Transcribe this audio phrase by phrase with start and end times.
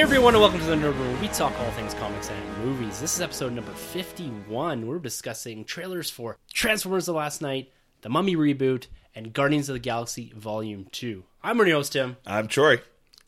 [0.00, 1.20] Hey everyone, and welcome to the Nerd Room.
[1.20, 3.02] We talk all things comics and movies.
[3.02, 4.86] This is episode number fifty-one.
[4.86, 7.70] We're discussing trailers for Transformers: The Last Knight,
[8.00, 11.24] The Mummy reboot, and Guardians of the Galaxy Volume Two.
[11.44, 12.16] I'm your host Tim.
[12.26, 12.80] I'm Troy.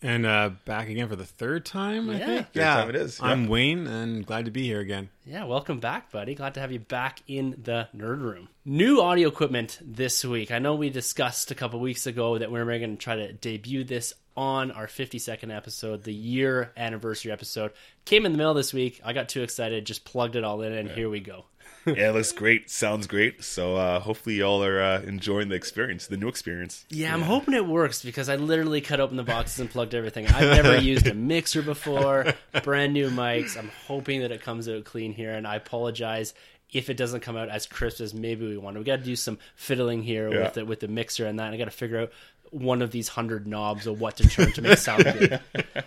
[0.04, 2.26] And uh, back again for the third time, I Yeah.
[2.26, 2.52] think.
[2.54, 3.50] Third time it is, I'm yeah.
[3.50, 5.10] Wayne, and glad to be here again.
[5.26, 6.34] Yeah, welcome back, buddy.
[6.34, 8.48] Glad to have you back in the Nerd Room.
[8.64, 10.50] New audio equipment this week.
[10.50, 13.32] I know we discussed a couple weeks ago that we were going to try to
[13.34, 17.72] debut this on our 52nd episode, the year anniversary episode.
[18.04, 19.00] Came in the mail this week.
[19.04, 21.44] I got too excited, just plugged it all in, and here we go.
[21.86, 22.70] yeah, it looks great.
[22.70, 23.42] Sounds great.
[23.42, 26.84] So uh, hopefully y'all are uh, enjoying the experience, the new experience.
[26.90, 30.26] Yeah, I'm hoping it works because I literally cut open the boxes and plugged everything.
[30.28, 33.56] I've never used a mixer before, brand new mics.
[33.58, 36.34] I'm hoping that it comes out clean here, and I apologize
[36.72, 38.78] if it doesn't come out as crisp as maybe we want.
[38.78, 40.44] We got to do some fiddling here Yeah.
[40.44, 41.46] with the with the mixer and that.
[41.46, 42.12] And I got to figure out
[42.52, 45.40] one of these hundred knobs of what to turn to make sound good.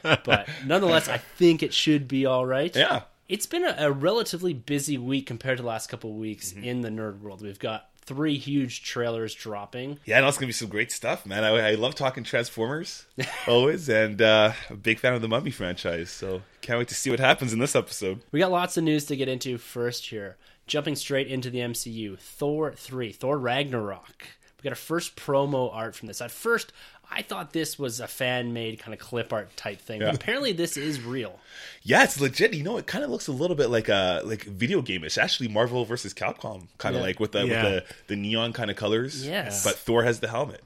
[0.03, 2.75] but nonetheless, I think it should be all right.
[2.75, 3.03] Yeah.
[3.29, 6.63] It's been a, a relatively busy week compared to the last couple of weeks Mm-hmm.
[6.63, 7.41] in the nerd world.
[7.41, 9.97] We've got three huge trailers dropping.
[10.05, 11.43] Yeah, and it's gonna be some great stuff, man.
[11.43, 13.05] I, I love talking Transformers
[13.47, 16.11] always, and uh, a big fan of the Mummy franchise.
[16.11, 18.21] So can't wait to see what happens in this episode.
[18.31, 20.37] We got lots of news to get into first here.
[20.67, 24.27] Jumping straight into the MCU, Thor 3, Thor Ragnarok.
[24.65, 26.21] We got a first promo art from this.
[26.21, 26.73] At first,
[27.11, 30.01] I thought this was a fan made kind of clip art type thing.
[30.01, 30.07] Yeah.
[30.07, 31.39] But apparently, this is real.
[31.83, 32.55] Yeah, it's legit.
[32.55, 35.03] You know, it kind of looks a little bit like a like video game.
[35.03, 37.05] It's actually Marvel versus Capcom, kind of Yeah.
[37.07, 37.63] like with the Yeah.
[37.63, 39.23] with the, the neon kind of colors.
[39.23, 39.63] Yes.
[39.63, 40.63] but Thor has the helmet.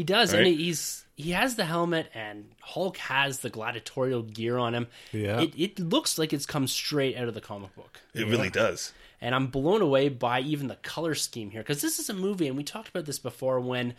[0.00, 0.46] He does, Right.
[0.46, 4.86] and he's he has the helmet, and Hulk has the gladiatorial gear on him.
[5.12, 5.42] Yeah.
[5.42, 8.00] It, it looks like it's come straight out of the comic book.
[8.14, 8.94] It really does.
[9.20, 12.48] and I'm blown away by even the color scheme here because this is a movie,
[12.48, 13.92] and we talked about this before when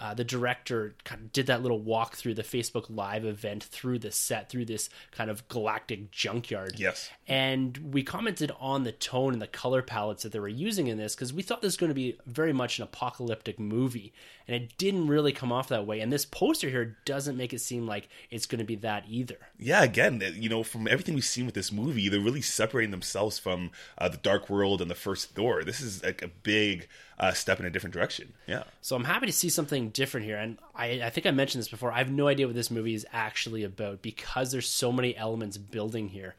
[0.00, 3.98] uh, the director kind of did that little walk through the Facebook Live event through
[3.98, 6.72] the set, through this kind of galactic junkyard.
[6.78, 7.10] Yes.
[7.28, 10.96] And we commented on the tone and the color palettes that they were using in
[10.96, 14.14] this because we thought this was going to be very much an apocalyptic movie,
[14.48, 16.00] and it didn't really come off that way.
[16.00, 19.36] And this poster here doesn't make it seem like it's going to be that either.
[19.58, 23.38] yeah, again, you know, from everything we've seen with this movie, they're really separating themselves
[23.38, 25.62] from uh, the Dark World and the first Thor.
[25.62, 26.88] This is like a big
[27.20, 28.32] uh, step in a different direction.
[28.48, 30.38] Yeah, So I'm happy to see something different here.
[30.38, 31.92] And I, I think I mentioned this before.
[31.92, 35.58] I have no idea what this movie is actually about because there's so many elements
[35.58, 36.34] building here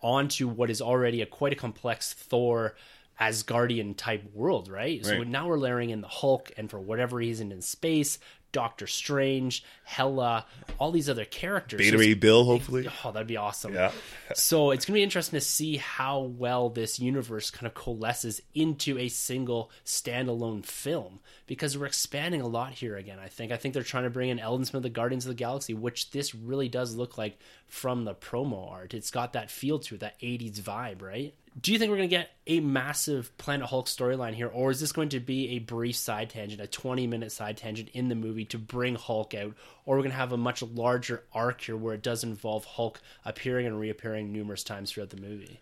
[0.00, 2.74] onto what is already a quite a complex Thor
[3.20, 5.04] Asgardian type world, right?
[5.04, 5.28] So Right.
[5.28, 8.18] now we're layering in the Hulk and for whatever reason in space,
[8.52, 10.46] Doctor Strange, Hela,
[10.78, 11.78] all these other characters.
[11.78, 12.88] Beta Ray Bill, hopefully.
[13.04, 13.74] Oh, that'd be awesome.
[13.74, 13.90] Yeah.
[14.34, 18.40] so it's going to be interesting to see how well this universe kind of coalesces
[18.54, 23.18] into a single standalone film because we're expanding a lot here again.
[23.18, 23.52] I think.
[23.52, 26.10] I think they're trying to bring in Eldon Smith, the Guardians of the Galaxy, which
[26.10, 28.94] this really does look like from the promo art.
[28.94, 31.34] It's got that feel to it, that 80s vibe, right?
[31.60, 34.80] Do you think we're going to get a massive Planet Hulk storyline here, or is
[34.80, 38.14] this going to be a brief side tangent, a 20 minute side tangent in the
[38.14, 39.54] movie to bring Hulk out,
[39.84, 43.02] or we're going to have a much larger arc here where it does involve Hulk
[43.26, 45.60] appearing and reappearing numerous times throughout the movie?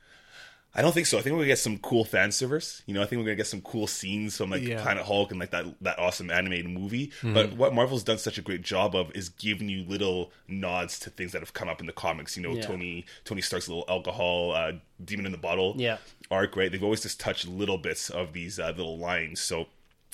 [0.73, 1.19] I don't think so.
[1.19, 2.83] I think we're gonna get some cool fan service.
[2.87, 4.81] You know, I think we're gonna get some cool scenes from like Yeah.
[4.83, 7.11] Planet Hulk and like that that awesome animated movie.
[7.23, 11.11] But what Marvel's done such a great job of is giving you little nods to
[11.11, 12.37] things that have come up in the comics.
[12.37, 12.63] You know, Yeah.
[12.63, 14.73] Tony Tony Stark's little alcohol uh,
[15.05, 15.99] demon in the bottle Yeah.
[16.31, 16.55] arc.
[16.55, 16.71] Right?
[16.71, 19.41] They've always just touched little bits of these uh, little lines.
[19.41, 19.67] So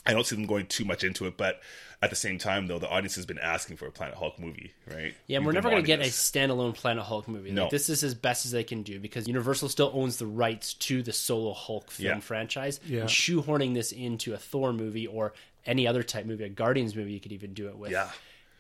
[0.07, 1.61] I don't see them going too much into it, but.
[2.03, 4.75] At the same time, though, the audience has been asking for a Planet Hulk movie,
[4.87, 5.15] right?
[5.29, 7.53] Yeah, and We've we're never going to wanting get a standalone Planet Hulk movie.
[7.53, 7.63] No.
[7.63, 10.75] Like, this is as best as they can do because Universal still owns the rights
[10.75, 12.21] to the solo Hulk film Yeah.
[12.21, 12.81] franchise.
[12.85, 13.01] Yeah.
[13.01, 15.33] And shoehorning this into a Thor movie or
[15.65, 17.93] any other type movie, a Guardians movie, you could even do it with.
[17.93, 18.11] Yeah.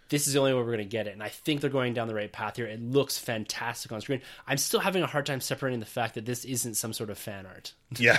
[0.08, 1.12] This is the only way we're going to get it.
[1.14, 2.66] And I think they're going down the right path here.
[2.66, 4.22] It looks fantastic on screen.
[4.46, 7.18] I'm still having a hard time separating the fact that this isn't some sort of
[7.18, 7.72] fan art.
[7.98, 8.18] Yeah.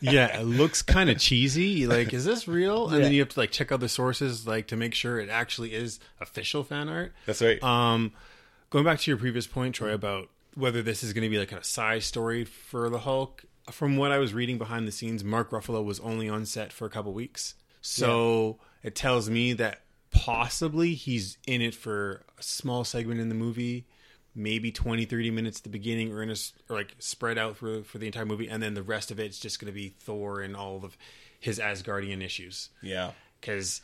[0.00, 1.86] Yeah, it looks kind of cheesy.
[1.86, 2.88] Like, is this real?
[2.88, 3.02] And Yeah.
[3.04, 6.00] then you have to like check other sources, like to make sure it actually is
[6.20, 7.12] official fan art.
[7.26, 7.62] That's right.
[7.62, 8.12] Um,
[8.70, 11.52] going back to your previous point, Troy, about whether this is going to be like
[11.52, 13.44] a side story for the Hulk.
[13.70, 16.86] From what I was reading behind the scenes, Mark Ruffalo was only on set for
[16.86, 19.80] a couple weeks, so it tells me that
[20.16, 23.86] possibly he's in it for a small segment in the movie,
[24.34, 26.36] maybe 20, 30 minutes at the beginning, or in a
[26.68, 29.38] or like spread out for for the entire movie, and then the rest of it's
[29.38, 30.96] just going to be Thor and all of
[31.40, 32.70] his Asgardian issues.
[32.82, 33.12] Yeah.
[33.40, 33.80] because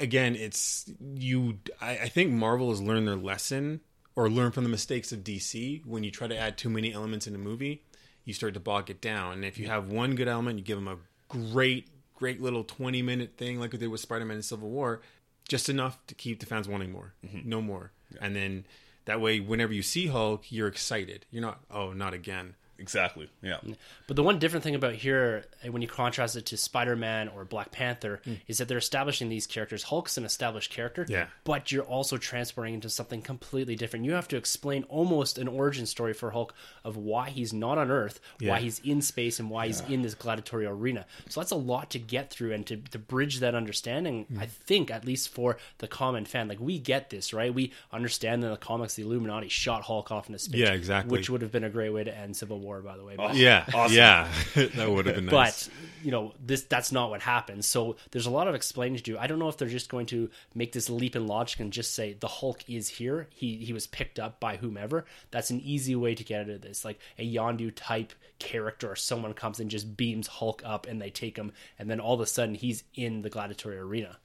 [0.00, 3.80] again it's you I, I think marvel has learned their lesson
[4.14, 7.26] or learned from the mistakes of dc when you try to add too many elements
[7.26, 7.82] in a movie
[8.24, 9.32] you start to bog it down.
[9.32, 10.98] And if you have one good element you give them a
[11.28, 15.00] great great little 20 minute thing like we did with spider-man and civil war
[15.48, 17.48] just enough to keep the fans wanting more mm-hmm.
[17.48, 17.90] no more
[18.20, 18.64] and then
[19.08, 21.24] That way, whenever you see Hulk, you're excited.
[21.30, 22.56] You're not, oh, not again.
[22.78, 23.28] Exactly.
[23.42, 23.58] Yeah.
[24.06, 27.28] But the one different thing about here, uh, when you contrast it to Spider Man
[27.28, 29.82] or Black Panther, is that they're establishing these characters.
[29.84, 31.26] Hulk's an established character, Yeah.
[31.44, 34.04] but you're also transporting into something completely different.
[34.04, 36.54] You have to explain almost an origin story for Hulk
[36.84, 40.14] of why he's not on Earth, why he's in space, and why he's in this
[40.14, 41.06] gladiatorial arena.
[41.28, 44.90] So that's a lot to get through and to, to bridge that understanding, I think,
[44.90, 46.48] at least for the common fan.
[46.48, 47.52] Like, we get this, right?
[47.52, 50.60] We understand in the comics the Illuminati shot Hulk off into space.
[50.60, 51.10] Yeah, exactly.
[51.10, 53.14] Which would have been a great way to end Civil War, by the way.
[53.16, 53.96] But- Yeah, Awesome.
[53.96, 55.68] yeah, that would have been nice.
[55.68, 55.74] but
[56.04, 59.18] you know this that's not what happens so there's a lot of explaining to do
[59.18, 61.92] i don't know if they're just going to make this leap in logic and just
[61.92, 65.96] say the hulk is here he he was picked up by whomever that's an easy
[65.96, 69.72] way to get out of this like a yondu type character or someone comes and
[69.72, 71.50] just beams hulk up and they take him
[71.80, 74.16] and then all of a sudden he's in the gladiatorial arena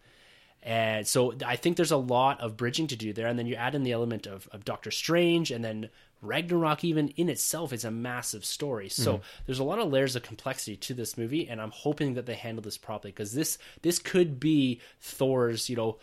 [0.62, 3.28] and so I think there's a lot of bridging to do there.
[3.28, 5.90] And then you add in the element of, of Doctor Strange, and then
[6.24, 8.90] Ragnarok, even in itself, is a massive story.
[8.90, 9.22] So mm.
[9.46, 12.36] there's a lot of layers of complexity to this movie, and I'm hoping that they
[12.36, 15.98] handle this properly because this this could be Thor's, you know,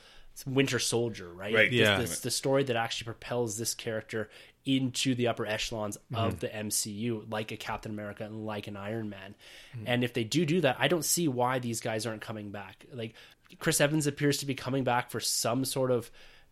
[0.47, 1.55] Winter Soldier, right?
[1.55, 1.71] Right.
[1.71, 1.99] This- Yeah.
[1.99, 4.31] this- the story that actually propels this character
[4.65, 6.39] into the upper echelons of mm-hmm.
[6.39, 9.35] the MCU, like a Captain America and like an Iron Man.
[9.77, 9.85] Mm.
[9.87, 12.85] And if they do do that, I don't see why these guys aren't coming back.
[12.93, 13.15] Like
[13.59, 16.11] Chris Evans appears to be coming back for some sort of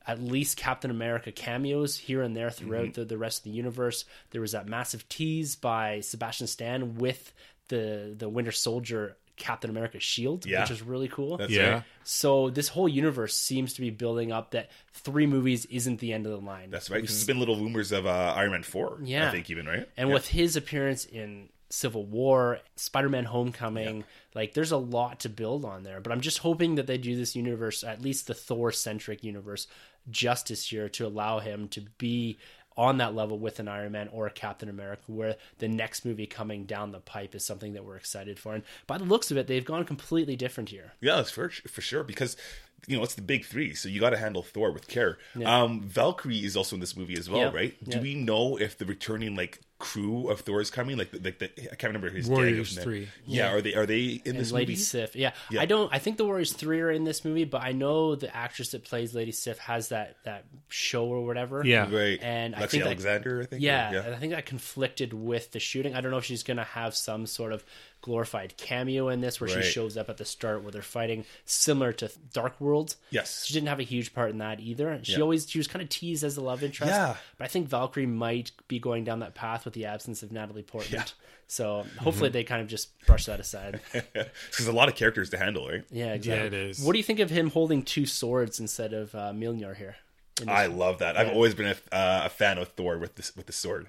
[0.08, 4.04] at least Captain America cameos here and there throughout the, the rest of the universe.
[4.30, 7.32] There was that massive tease by Sebastian Stan with
[7.68, 10.62] the the Winter Soldier Captain America shield, Yeah.
[10.62, 11.36] which is really cool.
[11.36, 11.68] That's Yeah.
[11.70, 11.82] right.
[12.02, 16.26] So this whole universe seems to be building up that three movies isn't the end
[16.26, 16.70] of the line.
[16.70, 17.00] That's right.
[17.02, 18.98] 'cause there's been little rumors of uh, Iron Man four.
[19.04, 19.28] Yeah.
[19.28, 19.88] I think even right.
[19.96, 20.14] and Yeah.
[20.14, 24.04] with his appearance in Civil War, Spider-Man: Homecoming,
[24.38, 26.00] like there's a lot to build on there.
[26.00, 29.66] But I'm just hoping that they do this universe, at least the Thor-centric universe,
[30.10, 32.38] justice here to allow him to be
[32.76, 36.26] on that level with an Iron Man or a Captain America, where the next movie
[36.26, 38.54] coming down the pipe is something that we're excited for.
[38.54, 40.92] And by the looks of it, they've gone completely different here.
[41.00, 42.36] Yeah, that's for for sure because
[42.86, 45.18] you know it's the big three, so you got to handle Thor with care.
[45.44, 47.76] Um, Valkyrie is also in this movie as well, Yeah, right?
[47.84, 47.96] yeah.
[47.96, 50.96] Do we know if the returning like crew of Thor is coming?
[50.98, 52.84] Like, like the, I can't remember his Warriors gang.
[52.84, 53.08] three.
[53.26, 54.82] Yeah, are they are they in and this Lady movie?
[54.82, 55.14] Sif.
[55.14, 55.32] Yeah.
[55.50, 55.60] Yeah.
[55.60, 55.92] I don't.
[55.94, 58.84] I think the Warriors three are in this movie, but I know the actress that
[58.84, 61.62] plays Lady Sif has that that show or whatever.
[61.64, 61.88] Yeah.
[61.90, 63.62] Right, And I Lexi think that- Alexander, I think.
[63.62, 65.94] Yeah, or- and I think that conflicted with the shooting.
[65.94, 67.64] I don't know if she's going to have some sort of
[68.00, 69.64] glorified cameo in this, where Right.
[69.64, 72.96] she shows up at the start where they're fighting, similar to Dark World.
[73.10, 73.44] Yes.
[73.44, 74.98] she didn't have a huge part in that either.
[75.02, 75.20] She Yeah.
[75.20, 76.90] always she was kind of teased as the love interest.
[76.92, 77.16] Yeah.
[77.36, 80.62] but I think Valkyrie might be going down that path with the absence of Natalie
[80.62, 81.00] Portman.
[81.00, 81.04] Yeah.
[81.50, 81.98] So Mm-hmm.
[81.98, 83.80] hopefully they kind of just brush that aside.
[83.92, 85.84] Because a lot of characters to handle, right?
[85.90, 86.46] Yeah, exactly.
[86.46, 86.80] it is.
[86.80, 89.96] What do you think of him holding two swords instead of uh, Mjolnir here?
[90.46, 91.16] I love that.
[91.16, 93.88] I've always been a, uh, a fan of Thor with this with the sword.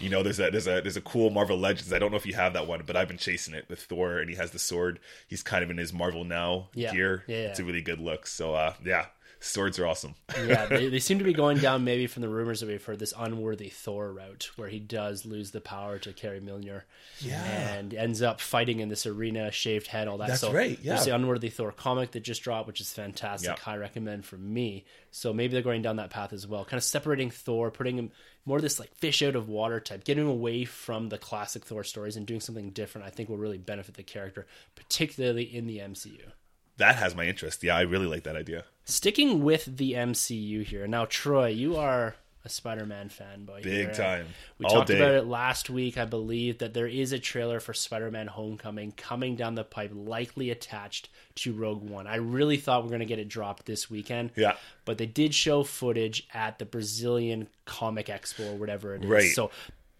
[0.00, 1.92] You know, there's a there's a there's a cool Marvel Legends.
[1.92, 4.18] I don't know if you have that one, but I've been chasing it with Thor,
[4.18, 4.98] and he has the sword.
[5.28, 6.92] He's kind of in his Marvel now Yeah.
[6.92, 7.24] gear.
[7.28, 8.26] Yeah, It's a really good look.
[8.26, 9.06] So uh, yeah,
[9.40, 10.14] swords are awesome.
[10.46, 12.98] yeah, they, they seem to be going down maybe from the rumors that we've heard
[12.98, 16.82] this unworthy Thor route where he does lose the power to carry Mjolnir.
[17.20, 17.42] Yeah.
[17.42, 20.28] And ends up fighting in this arena, shaved head, all that.
[20.28, 20.94] That's so right, yeah.
[20.94, 23.56] There's the unworthy Thor comic that just dropped, which is fantastic.
[23.56, 23.62] Yeah.
[23.62, 24.84] High recommend from me.
[25.10, 26.64] So maybe they're going down that path as well.
[26.64, 28.12] Kind of separating Thor, putting him
[28.44, 32.16] more this like fish out of water type, getting away from the classic Thor stories
[32.16, 36.32] and doing something different, I think will really benefit the character, particularly in the MCU.
[36.80, 37.62] That has my interest.
[37.62, 38.64] Yeah, I really like that idea.
[38.84, 40.86] Sticking with the MCU here.
[40.86, 43.62] Now, Troy, you are a Spider-Man fanboy.
[43.62, 43.92] Big here.
[43.92, 44.26] time.
[44.58, 44.96] We All talked day.
[44.96, 49.36] about it last week, I believe, that there is a trailer for Spider-Man Homecoming coming
[49.36, 52.06] down the pipe, likely attached to Rogue One.
[52.06, 54.30] I really thought we are going to get it dropped this weekend.
[54.36, 54.54] Yeah.
[54.86, 59.10] But they did show footage at the Brazilian Comic Expo or whatever it is.
[59.10, 59.32] Right.
[59.32, 59.50] So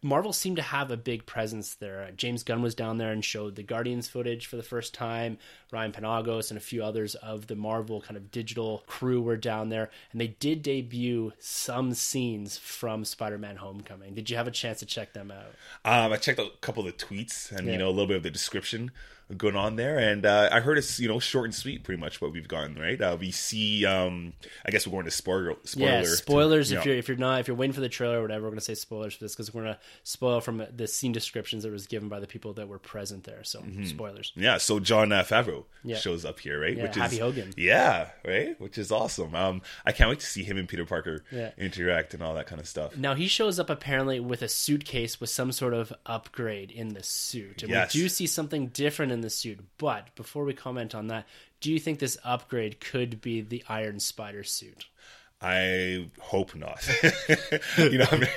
[0.03, 2.03] Marvel seemed to have a big presence there.
[2.03, 5.37] Uh, James Gunn was down there and showed the Guardians footage for the first time.
[5.71, 9.69] Ryan Penagos and a few others of the Marvel kind of digital crew were down
[9.69, 14.15] there, and they did debut some scenes from Spider-Man: Homecoming.
[14.15, 15.55] Did you have a chance to check them out?
[15.85, 17.73] Um, I checked a couple of the tweets and Yeah.
[17.73, 18.91] you know a little bit of the description
[19.37, 22.21] going on there, and uh, I heard it's you know short and sweet, pretty much
[22.21, 23.01] what we've gotten right.
[23.01, 24.33] Uh, we see, um,
[24.67, 26.69] I guess we're going to spoiler spoiler yeah, spoilers.
[26.71, 26.91] to- if yeah.
[26.91, 28.75] you're if you're not if you're waiting for the trailer or whatever, we're gonna say
[28.75, 32.21] spoilers for this because we're gonna spoil from the scene descriptions that was given by
[32.21, 33.45] the people that were present there.
[33.45, 34.33] So spoilers.
[34.37, 35.97] Yeah, so Jon uh, Favreau Yeah.
[35.97, 36.77] shows up here, right?
[36.77, 37.53] Yeah, Happy is Hogan.
[37.57, 39.35] Yeah, right, which is awesome.
[39.35, 41.51] Um, I can't wait to see him and Peter Parker Yeah.
[41.59, 42.97] interact and all that kind of stuff.
[42.97, 47.03] Now he shows up apparently with a suitcase with some sort of upgrade in the
[47.03, 47.63] suit.
[47.63, 47.95] And Yes.
[47.95, 49.61] we do see something different in the suit.
[49.79, 51.27] But before we comment on that,
[51.61, 54.87] do you think this upgrade could be the Iron Spider suit?
[55.43, 56.87] I hope not.
[57.79, 58.29] you know, I've,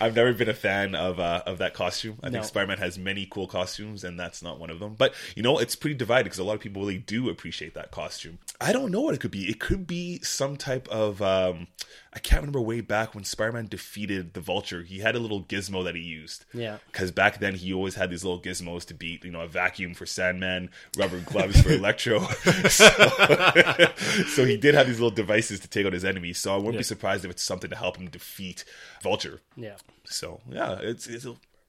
[0.00, 2.20] I've never been a fan of uh, of that costume.
[2.22, 2.34] I No.
[2.34, 4.94] think Spider Man has many cool costumes, and that's not one of them.
[4.96, 7.90] But you know, it's pretty divided because a lot of people really do appreciate that
[7.90, 8.38] costume.
[8.60, 9.48] I don't know what it could be.
[9.50, 11.20] It could be some type of.
[11.20, 11.66] Um,
[12.14, 14.82] I can't remember way back when Spider Man defeated the Vulture.
[14.82, 16.44] He had a little gizmo that he used.
[16.54, 16.78] Yeah.
[16.86, 19.24] Because back then he always had these little gizmos to beat.
[19.24, 22.20] You know, a vacuum for Sandman, rubber gloves for Electro.
[22.68, 22.88] so,
[24.28, 26.38] so he did have these little devices to take out his enemies.
[26.38, 28.64] So I wouldn't be surprised if it's something to help him defeat
[29.02, 29.40] Vulture.
[29.56, 29.76] Yeah.
[30.04, 31.26] So yeah, it's, it's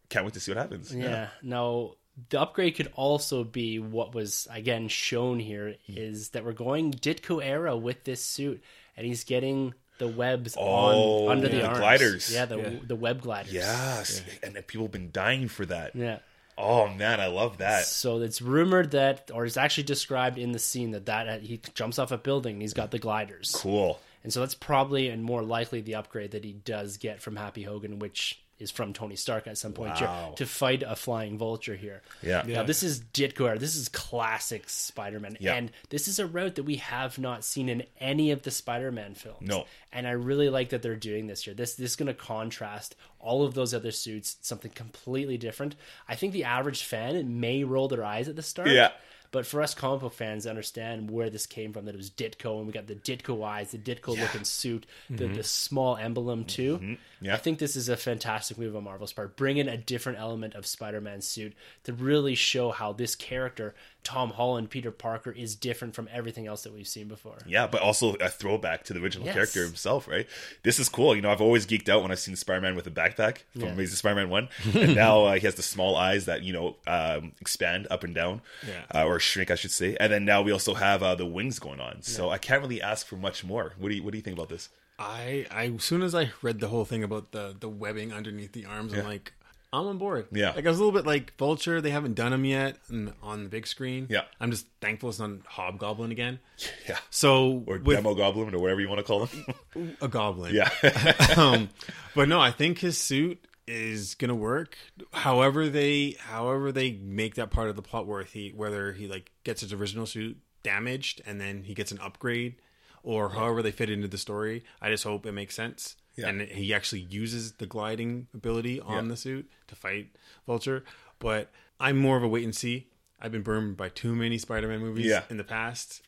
[0.09, 0.93] can't wait to see what happens.
[0.93, 1.29] Yeah.
[1.41, 1.93] Now,
[2.29, 5.97] the upgrade could also be what was again shown here hmm.
[5.97, 8.61] is that we're going Ditko era with this suit,
[8.95, 11.79] and he's getting the webs Oh, on under the, the arms.
[11.79, 12.33] gliders.
[12.33, 12.69] Yeah, the Yeah.
[12.85, 13.53] the web gliders.
[13.53, 15.95] Yes, and then people have been dying for that.
[15.95, 16.19] Yeah.
[16.57, 17.85] Oh man, I love that.
[17.85, 21.99] So it's rumored that, or it's actually described in the scene that that he jumps
[21.99, 23.99] off a building and he's got the gliders, Cool.
[24.23, 27.63] and so that's probably and more likely the upgrade that he does get from Happy
[27.63, 30.33] Hogan, which is from Tony Stark at some point here, Wow.
[30.37, 32.01] to fight a flying vulture here.
[32.21, 32.43] Yeah.
[32.47, 33.59] Now this is Ditko.
[33.59, 35.55] This is classic Spider-Man, Yeah.
[35.55, 39.15] and this is a route that we have not seen in any of the Spider-Man
[39.15, 39.41] films.
[39.47, 39.65] No.
[39.91, 41.53] and I really like that they're doing this here.
[41.53, 45.75] This this is going to contrast all of those other suits, something completely different.
[46.07, 48.69] I think the average fan may roll their eyes at the start.
[48.69, 48.91] Yeah.
[49.35, 52.57] But for us comic book fans understand where this came from, that it was Ditko,
[52.57, 55.33] and we got the Ditko eyes, the Ditko looking suit, the, mm-hmm.
[55.33, 56.77] the small emblem too.
[56.77, 57.25] Mm-hmm.
[57.25, 57.33] Yeah.
[57.33, 59.35] I think this is a fantastic move on Marvel's part.
[59.35, 61.51] Bring in a different element of Spider-Man's suit
[61.83, 63.75] to really show how this character,
[64.05, 67.39] Tom Holland, Peter Parker, is different from everything else that we've seen before.
[67.45, 69.33] Yeah, but also a throwback to the original Yes.
[69.35, 70.27] character himself, right?
[70.63, 71.13] This is cool.
[71.15, 73.67] You know, I've always geeked out when I've seen Spider-Man with a backpack from Yeah.
[73.73, 77.33] Amazing Spider-Man One, and now uh, he has the small eyes that you know um,
[77.41, 78.83] expand up and down, Yeah.
[78.93, 79.97] uh, or shrink, I should say.
[79.99, 82.03] And then now we also have uh, the wings going on.
[82.03, 83.73] So I can't really ask for much more.
[83.77, 84.69] What do you What do you think about this?
[84.97, 88.53] I, I, as soon as I read the whole thing about the the webbing underneath
[88.53, 89.33] the arms, I'm like,
[89.81, 90.27] I'm on board.
[90.31, 90.51] Yeah.
[90.55, 91.81] like I was a little bit like Vulture.
[91.81, 92.77] They haven't done them yet
[93.21, 94.07] on the big screen.
[94.09, 94.21] Yeah.
[94.39, 96.39] I'm just thankful it's not Hobgoblin again.
[96.87, 99.97] Yeah, So or with Demogoblin or whatever you want to call him.
[100.01, 100.53] a goblin.
[100.55, 100.69] yeah,
[101.37, 101.69] um,
[102.15, 104.77] but no, I think his suit is gonna work.
[105.11, 109.31] However they, however they make that part of the plot where he, whether he like
[109.43, 112.55] gets his original suit damaged and then he gets an upgrade,
[113.03, 114.63] or however they fit into the story.
[114.81, 115.95] I just hope it makes sense.
[116.15, 116.27] Yeah.
[116.29, 119.09] And he actually uses the gliding ability on Yeah.
[119.09, 120.15] the suit to fight
[120.47, 120.83] Vulture.
[121.19, 122.87] But I'm more of a wait and see.
[123.19, 125.23] I've been burned by too many Spider-Man movies Yeah.
[125.29, 126.01] in the past,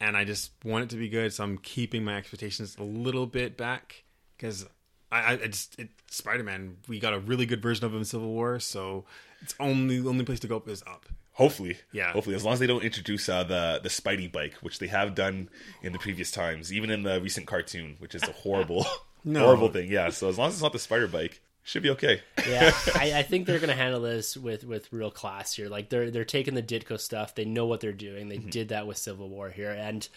[0.00, 1.32] and I just want it to be good.
[1.32, 4.04] So I'm keeping my expectations a little bit back
[4.36, 4.66] because
[5.12, 6.78] I, I just it, Spider-Man.
[6.88, 9.04] We got a really good version of him in Civil War, so
[9.40, 11.06] it's only the only place to go up is up.
[11.32, 12.12] Hopefully, Yeah.
[12.12, 15.14] Hopefully, as long as they don't introduce uh, the the Spidey bike, which they have
[15.14, 15.48] done
[15.82, 18.86] in the previous times, even in the recent cartoon, which is a horrible,
[19.26, 19.44] No.
[19.44, 19.90] horrible thing.
[19.90, 20.10] Yeah.
[20.10, 22.22] So as long as it's not the spider bike, should be okay.
[22.48, 25.68] yeah, I, I think they're going to handle this with with real class here.
[25.68, 27.34] Like they're they're taking the Ditko stuff.
[27.34, 28.28] They know what they're doing.
[28.28, 28.50] They mm-hmm.
[28.50, 30.08] did that with Civil War here, and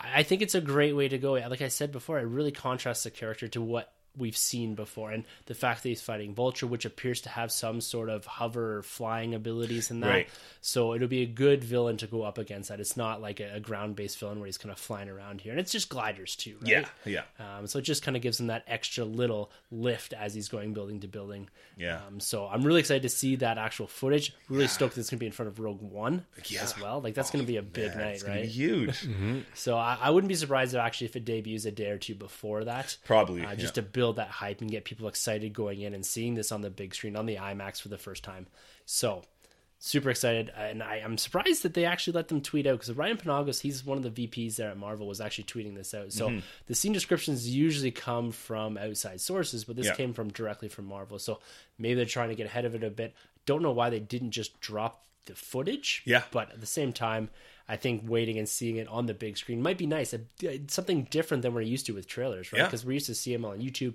[0.00, 1.32] I think it's a great way to go.
[1.32, 5.24] Like I said before, it really contrasts the character to what we've seen before, and
[5.46, 9.34] the fact that he's fighting Vulture, which appears to have some sort of hover flying
[9.34, 10.08] abilities in that.
[10.08, 10.28] Right.
[10.60, 12.68] So it'll be a good villain to go up against.
[12.68, 15.40] That it's not like a, a ground based villain where he's kind of flying around
[15.40, 16.56] here, and it's just gliders too.
[16.60, 16.86] Right?
[17.04, 17.22] Yeah.
[17.38, 17.56] Yeah.
[17.58, 20.74] Um, so it just kind of gives him that extra little lift as he's going
[20.74, 21.48] building to building.
[21.76, 22.00] Yeah.
[22.06, 24.34] Um, so I'm really excited to see that actual footage.
[24.48, 26.62] Really stoked that it's going to be in front of Rogue One Yeah.
[26.62, 27.00] as well.
[27.00, 28.44] Like that's going to be a big Man, night, it's gonna right?
[28.44, 29.08] be huge.
[29.54, 32.14] So I, I wouldn't be surprised if actually if it debuts a day or two
[32.14, 32.96] before that.
[33.04, 33.82] Probably, uh, just yeah.
[33.82, 36.70] to build that hype and get people excited going in and seeing this on the
[36.70, 38.46] big screen on the IMAX for the first time.
[38.86, 39.22] So
[39.78, 43.16] super excited, and I, I'm surprised that they actually let them tweet out because Ryan
[43.18, 46.12] Penagos, he's one of the VPs there at Marvel, was actually tweeting this out.
[46.12, 46.38] So Mm-hmm.
[46.66, 49.94] the scene descriptions usually come from outside sources, but this Yeah.
[49.94, 51.18] came from directly from Marvel.
[51.18, 51.40] So
[51.78, 53.14] maybe they're trying to get ahead of it a bit.
[53.46, 56.02] Don't know why they didn't just drop the footage.
[56.06, 56.22] Yeah.
[56.30, 57.28] but at the same time.
[57.68, 60.14] I think waiting and seeing it on the big screen might be nice.
[60.68, 62.58] Something different than we're used to with trailers, right?
[62.60, 62.64] Yeah.
[62.66, 63.94] Because we're used to see them on YouTube.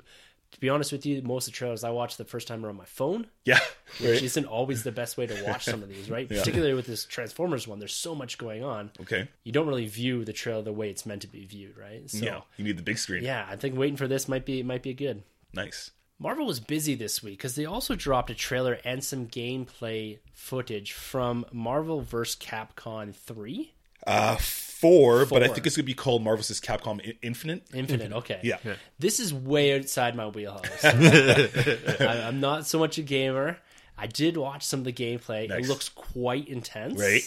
[0.54, 2.70] To be honest with you, most of the trailers I watch the first time are
[2.70, 3.60] on my phone, Yeah.
[4.02, 6.28] which isn't always the best way to watch some of these, right?
[6.30, 8.90] Particularly with this Transformers one, there's so much going on.
[9.02, 9.28] Okay.
[9.44, 12.10] You don't really view the trailer the way it's meant to be viewed, right?
[12.10, 12.42] So, yeah.
[12.58, 13.24] You need the big screen.
[13.24, 15.22] yeah, I think waiting for this might be might be good.
[15.54, 15.92] Nice.
[16.20, 20.92] Marvel was busy this week because they also dropped a trailer and some gameplay footage
[20.92, 22.36] from Marvel vs.
[22.36, 23.74] Capcom 3.
[24.06, 26.60] Uh, four, but I think it's gonna be called Marvel vs.
[26.62, 27.64] Capcom I- Infinite.
[27.74, 28.40] Infinite, okay.
[28.44, 28.58] Yeah.
[28.98, 30.64] This is way outside my wheelhouse.
[30.86, 33.58] I, I'm not so much a gamer.
[33.98, 35.50] I did watch some of the gameplay.
[35.50, 35.66] Nice.
[35.66, 37.00] It looks quite intense.
[37.00, 37.22] Right.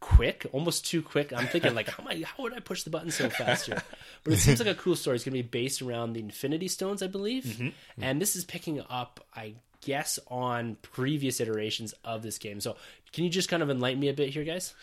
[0.00, 1.32] Quick, almost too quick.
[1.32, 3.82] I'm thinking like, how am I, how would I push the button so fast here?
[4.24, 5.16] But it seems like a cool story.
[5.16, 8.02] It's going to be based around the Infinity Stones, I believe, Mm-hmm.
[8.02, 12.60] and this is picking up, I guess, on previous iterations of this game.
[12.60, 12.76] So,
[13.12, 14.74] can you just kind of enlighten me a bit here, guys?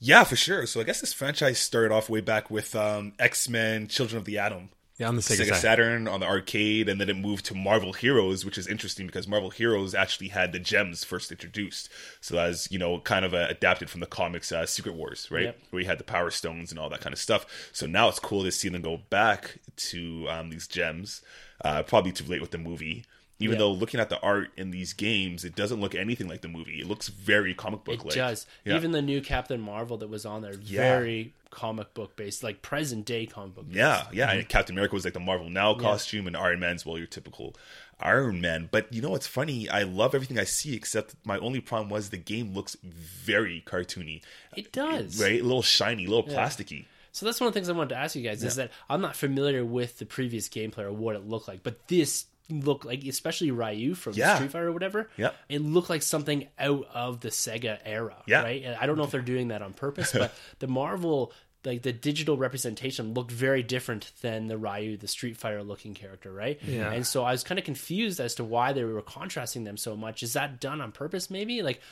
[0.00, 0.66] Yeah, for sure.
[0.66, 4.24] So I guess this franchise started off way back with um, X Men: Children of
[4.24, 4.70] the Atom.
[5.00, 5.54] Yeah, on the Sega, Sega.
[5.54, 9.26] Saturn on the arcade, and then it moved to Marvel Heroes, which is interesting because
[9.26, 11.88] Marvel Heroes actually had the gems first introduced.
[12.20, 15.26] So that was, you know, kind of uh, adapted from the comics uh, Secret Wars,
[15.30, 15.44] right?
[15.44, 15.58] Yep.
[15.70, 17.70] Where you had the Power Stones and all that kind of stuff.
[17.72, 21.22] So now it's cool to see them go back to um, these gems,
[21.64, 23.06] uh, probably too late with the movie.
[23.38, 23.60] Even Yeah.
[23.60, 26.78] though looking at the art in these games, it doesn't look anything like the movie.
[26.78, 28.14] It looks very comic book It like.
[28.14, 28.46] does.
[28.66, 28.76] Yeah.
[28.76, 30.76] Even the new Captain Marvel that was on there, Yeah.
[30.98, 33.66] very comic book based, like present day comic book.
[33.70, 34.30] Yeah, yeah.
[34.30, 37.54] And Captain America was like the Marvel Now costume, and Iron Man's well your typical
[38.00, 38.68] Iron Man.
[38.70, 39.68] But you know what's funny?
[39.68, 44.22] I love everything I see, except my only problem was the game looks very cartoony,
[44.56, 45.20] It does.
[45.20, 45.40] right?
[45.40, 46.86] A little shiny, a little plasticky.
[47.12, 49.00] So that's one of the things I wanted to ask you guys is that I'm
[49.00, 53.04] not familiar with the previous gameplay or what it looked like, but this looked like,
[53.04, 54.36] especially Ryu from Yeah.
[54.36, 55.08] Street Fighter or whatever.
[55.16, 55.34] Yep.
[55.48, 58.16] It looked like something out of the Sega era.
[58.26, 58.42] Yeah.
[58.42, 58.62] Right.
[58.64, 61.32] And I don't know if they're doing that on purpose, but the Marvel.
[61.62, 66.32] Like the digital representation looked very different than the Ryu, the Street Fighter looking character,
[66.32, 66.58] right?
[66.66, 66.90] Yeah.
[66.90, 69.94] And so I was kind of confused as to why they were contrasting them so
[69.94, 70.22] much.
[70.22, 71.60] Is that done on purpose, maybe?
[71.62, 71.82] Like,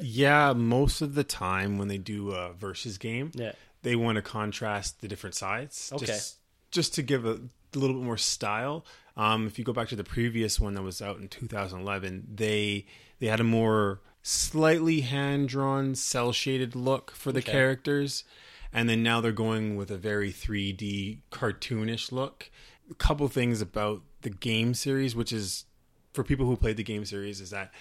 [0.00, 3.52] Yeah, most of the time when they do a versus game, Yeah.
[3.82, 5.90] they want to contrast the different sides.
[5.92, 6.06] Okay.
[6.06, 6.36] Just,
[6.70, 7.40] just to give a,
[7.78, 8.84] little bit more style.
[9.16, 12.86] Um, if you go back to the previous one that was out in 2011, they
[13.18, 17.52] they had a more slightly hand drawn, cel shaded look for the Okay.
[17.52, 18.24] characters,
[18.72, 22.50] and then now they're going with a very 3D cartoonish look.
[22.90, 25.64] A couple things about the game series, which is
[26.12, 27.72] for people who played the game series, is that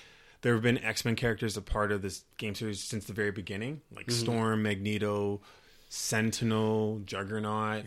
[0.42, 3.32] there have been X Men characters a part of this game series since the very
[3.32, 5.42] beginning, like Storm, Magneto,
[5.90, 7.84] Sentinel, Juggernaut,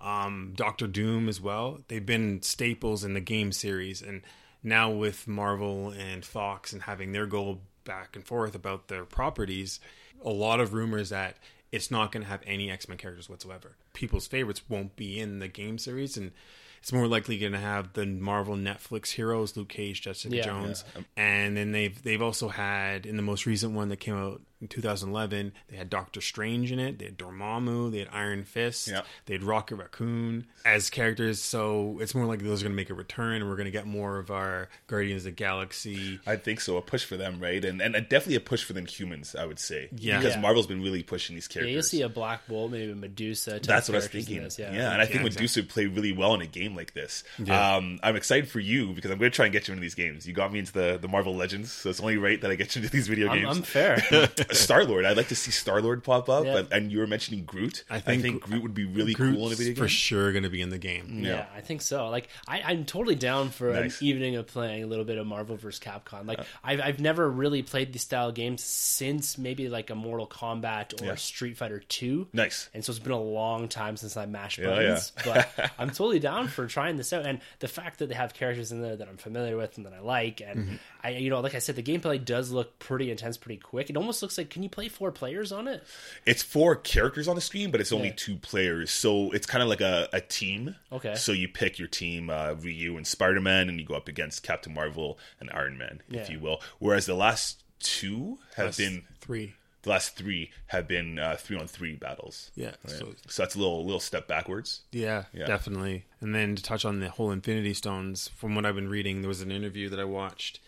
[0.00, 1.80] um, Doctor Doom as well.
[1.88, 4.22] They've been staples in the game series, and
[4.62, 9.80] now with Marvel and Fox and having their go back and forth about their properties,
[10.24, 11.36] a lot of rumors that
[11.72, 13.76] it's not going to have any X Men characters whatsoever.
[13.92, 16.32] People's favorites won't be in the game series, and
[16.80, 20.42] it's more likely going to have the Marvel Netflix heroes, Luke Cage, Jessica Yeah.
[20.44, 20.84] Jones,
[21.16, 24.68] and then they've they've also had in the most recent one that came out in
[24.68, 29.02] 2011, they had Doctor Strange in it, they had Dormammu, they had Iron Fist, Yeah.
[29.26, 31.40] they had Rocket Raccoon as characters.
[31.40, 33.70] So it's more like those are going to make a return, and we're going to
[33.70, 36.20] get more of our Guardians of the Galaxy.
[36.26, 36.76] I think so.
[36.76, 37.64] A push for them, right?
[37.64, 39.88] And and definitely a push for the Inhumans, I would say.
[39.96, 40.18] Yeah.
[40.18, 40.40] Because Yeah.
[40.40, 41.68] Marvel's been really pushing these characters.
[41.70, 43.52] yeah, you'll see a Black Bolt, maybe Medusa.
[43.52, 44.42] type That's what I was thinking.
[44.42, 44.66] this, yeah.
[44.92, 47.24] and I think Yeah, Medusa would play really well in a game like this.
[47.38, 47.76] Yeah.
[47.76, 49.94] Um, I'm excited for you because I'm going to try and get you into these
[49.94, 50.26] games.
[50.26, 52.74] You got me into the, the Marvel Legends, so it's only right that I get
[52.76, 53.56] you into these video I'm, games.
[53.58, 54.02] I'm fair.
[54.52, 56.52] Star Lord, I'd like to see Star Lord pop up, Yeah.
[56.62, 57.84] but and you were mentioning Groot.
[57.90, 59.82] I I think think, Groot would be really Groot's cool in a video game.
[59.84, 61.20] for sure going to be in the game.
[61.24, 62.08] Yeah, I think so.
[62.08, 64.00] Like, I, I'm totally down for Nice.
[64.00, 65.80] an evening of playing a little bit of Marvel vs.
[65.80, 66.26] Capcom.
[66.26, 71.00] Like, I've, I've never really played these style games since maybe like a Mortal Kombat
[71.02, 71.14] or Yeah.
[71.16, 72.28] Street Fighter 2.
[72.32, 72.68] Nice.
[72.74, 75.12] And so it's been a long time since I mashed Yeah, buttons.
[75.24, 77.26] but I'm totally down for trying this out.
[77.26, 79.92] And the fact that they have characters in there that I'm familiar with and that
[79.94, 80.74] I like, and Mm-hmm.
[81.02, 83.88] I, you know, like I said, the gameplay does look pretty intense, pretty quick.
[83.90, 85.82] It almost looks like, can you play four players on it?
[86.26, 88.14] It's four characters on the screen, but it's only Yeah.
[88.16, 88.90] two players.
[88.90, 90.76] So it's kind of like a, a team.
[90.92, 91.14] Okay.
[91.14, 94.42] So you pick your team, uh, Ryu and Spider Man, and you go up against
[94.42, 96.60] Captain Marvel and Iron Man, if you will.
[96.78, 99.54] Whereas the last two have That's been three.
[99.82, 102.50] the last three have been uh, three on three battles.
[102.54, 102.90] Yeah, Right?
[102.90, 104.82] so- So, that's a little little step backwards.
[104.92, 105.46] Yeah, Yeah.
[105.46, 106.04] definitely.
[106.20, 109.28] And then to touch on the whole Infinity Stones, from what I've been reading, there
[109.28, 110.60] was an interview that I watched,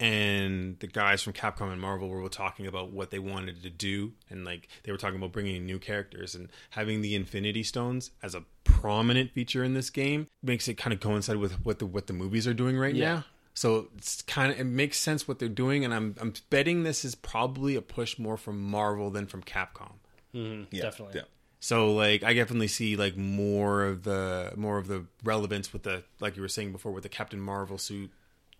[0.00, 4.12] and the guys from Capcom and Marvel were talking about what they wanted to do,
[4.30, 8.10] and like they were talking about bringing in new characters and having the Infinity Stones
[8.22, 11.86] as a prominent feature in this game makes it kind of coincide with what the
[11.86, 13.14] what the movies are doing right Yeah.
[13.14, 13.24] now.
[13.54, 17.04] So it's kind of it makes sense what they're doing, and I'm I'm betting this
[17.04, 19.94] is probably a push more from Marvel than from Capcom.
[20.34, 20.64] Mm-hmm.
[20.70, 21.16] Yeah, Definitely.
[21.16, 21.26] Yeah.
[21.60, 26.04] So like I definitely see like more of the more of the relevance with the
[26.20, 28.12] like you were saying before with the Captain Marvel suit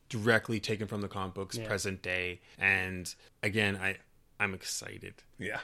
[0.09, 1.67] directly taken from the comic books Yeah.
[1.67, 3.97] present day and again I
[4.41, 5.15] I'm excited.
[5.39, 5.59] Yeah.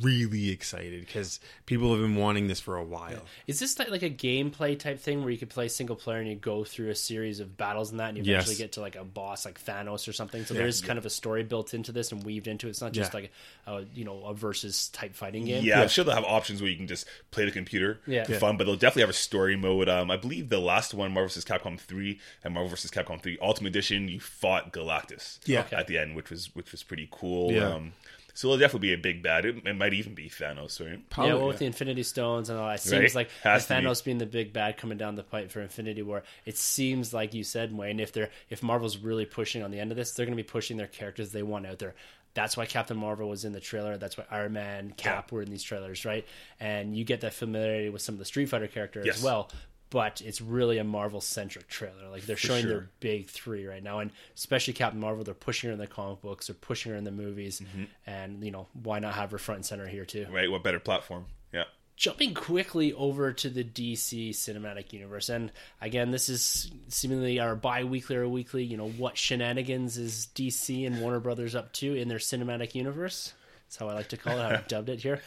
[0.00, 3.22] Really excited because people have been wanting this for a while.
[3.46, 6.28] Is this like like a gameplay type thing where you could play single player and
[6.28, 8.44] you go through a series of battles and that, and you Yes.
[8.44, 10.44] eventually get to like a boss like Thanos or something?
[10.44, 12.70] So there's kind of a story built into this and weaved into it.
[12.70, 13.20] It's not just Yeah.
[13.20, 13.32] like
[13.66, 15.64] a you know a versus type fighting game.
[15.64, 18.24] Yeah, I'm sure they'll have options where you can just play the computer Yeah.
[18.24, 18.38] for Yeah.
[18.38, 19.88] fun, but they'll definitely have a story mode.
[19.88, 21.44] Um, I believe the last one, Marvel vs.
[21.44, 22.90] Capcom 3 and Marvel vs.
[22.90, 25.60] Capcom 3 Ultimate Edition, you fought Galactus Yeah.
[25.60, 25.76] Okay.
[25.76, 27.52] at the end, which was which was pretty cool.
[27.52, 27.74] Yeah.
[27.74, 27.92] Um,
[28.40, 29.44] So it'll definitely be a big bad.
[29.44, 30.98] It, it might even be Thanos, right?
[31.18, 33.14] yeah, well, with the Infinity Stones and all that, it seems Right?
[33.14, 33.86] like Has with to be.
[33.86, 37.34] Thanos being the big bad coming down the pipe for Infinity War, it seems like
[37.34, 38.00] you said, Wayne.
[38.00, 40.46] If they're if Marvel's really pushing on the end of this, they're going to be
[40.48, 41.94] pushing their characters they want out there.
[42.32, 43.98] That's why Captain Marvel was in the trailer.
[43.98, 46.24] That's why Iron Man, Cap were in these trailers, right?
[46.60, 49.18] And you get that familiarity with some of the Street Fighter characters Yes.
[49.18, 49.50] as well.
[49.90, 52.08] But it's really a Marvel centric trailer.
[52.10, 52.70] Like they're showing sure.
[52.70, 55.24] their big three right now, and especially Captain Marvel.
[55.24, 56.46] They're pushing her in the comic books.
[56.46, 57.84] They're pushing her in the movies, Mm-hmm.
[58.06, 60.26] and you know why not have her front and center here too?
[60.30, 60.50] Right?
[60.50, 61.26] What better platform?
[61.52, 61.64] Yeah.
[61.96, 65.50] jumping quickly over to the DC cinematic universe, and
[65.80, 68.62] again, this is seemingly our bi-weekly or weekly.
[68.62, 73.32] You know, what shenanigans is DC and Warner Brothers up to in their cinematic universe?
[73.66, 74.42] That's how I like to call it.
[74.42, 75.20] I've dubbed it here.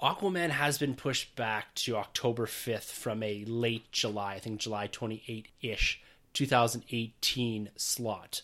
[0.00, 4.86] Aquaman has been pushed back to October 5th from a late July, I think July
[4.86, 6.00] 28 ish,
[6.34, 8.42] 2018 slot.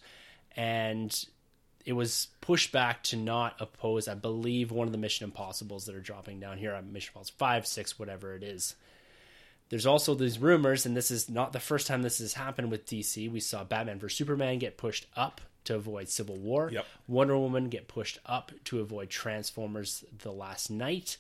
[0.57, 1.25] And
[1.85, 5.95] it was pushed back to not oppose, I believe, one of the Mission Impossibles that
[5.95, 8.75] are dropping down here on Mission Impossible 5, 6, whatever it is.
[9.69, 12.87] There's also these rumors, and this is not the first time this has happened with
[12.87, 13.31] DC.
[13.31, 16.71] We saw Batman vs Superman get pushed up to avoid Civil War.
[16.73, 16.87] Yep.
[17.09, 21.17] Wonder Woman get pushed up to avoid Transformers The Last Knight.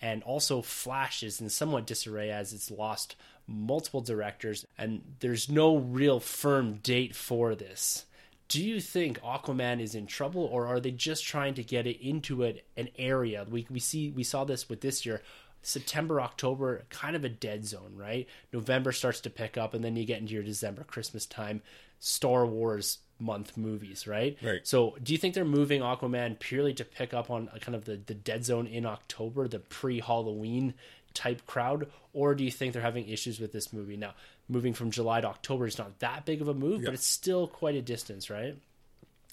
[0.00, 3.16] And also Flash is in somewhat disarray as it's lost
[3.48, 8.04] multiple directors, and there's no real firm date for this.
[8.48, 12.00] Do you think Aquaman is in trouble, or are they just trying to get it
[12.00, 13.46] into a, an area?
[13.48, 15.22] We we see we saw this with this year.
[15.60, 18.28] September, October, kind of a dead zone, right?
[18.52, 21.62] November starts to pick up, and then you get into your December, Christmas time,
[21.98, 24.36] Star Wars month movies, right?
[24.42, 24.66] Right.
[24.66, 27.84] So, do you think they're moving Aquaman purely to pick up on uh, kind of
[27.84, 30.74] the, the dead zone in October, the pre Halloween
[31.14, 33.96] type crowd, or do you think they're having issues with this movie?
[33.96, 34.14] Now,
[34.48, 37.46] moving from July to October is not that big of a move, but it's still
[37.48, 38.56] quite a distance, right?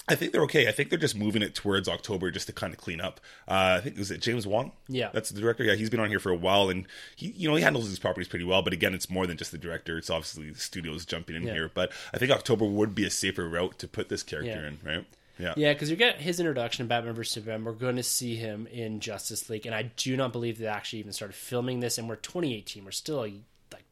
[0.08, 0.68] I think they're okay.
[0.68, 3.20] I think they're just moving it towards October just to kind of clean up.
[3.48, 4.72] Uh, I think was it James Wan?
[4.88, 5.10] Yeah.
[5.14, 5.64] that's the director.
[5.64, 7.98] Yeah, he's been on here for a while, and he, you know, he handles his
[7.98, 8.62] properties pretty well.
[8.62, 9.98] But again, it's more than just the director.
[9.98, 11.54] It's obviously the studios jumping in Yeah.
[11.54, 11.72] here.
[11.74, 14.68] But I think October would be a safer route to put this character Yeah.
[14.68, 15.06] in, right?
[15.40, 15.54] Yeah.
[15.58, 17.66] Yeah, because you get his introduction in Batman vs Superman.
[17.66, 21.00] We're going to see him in Justice League, and I do not believe they actually
[21.00, 21.98] even started filming this.
[21.98, 22.86] And we're 2018.
[22.86, 23.34] We're still like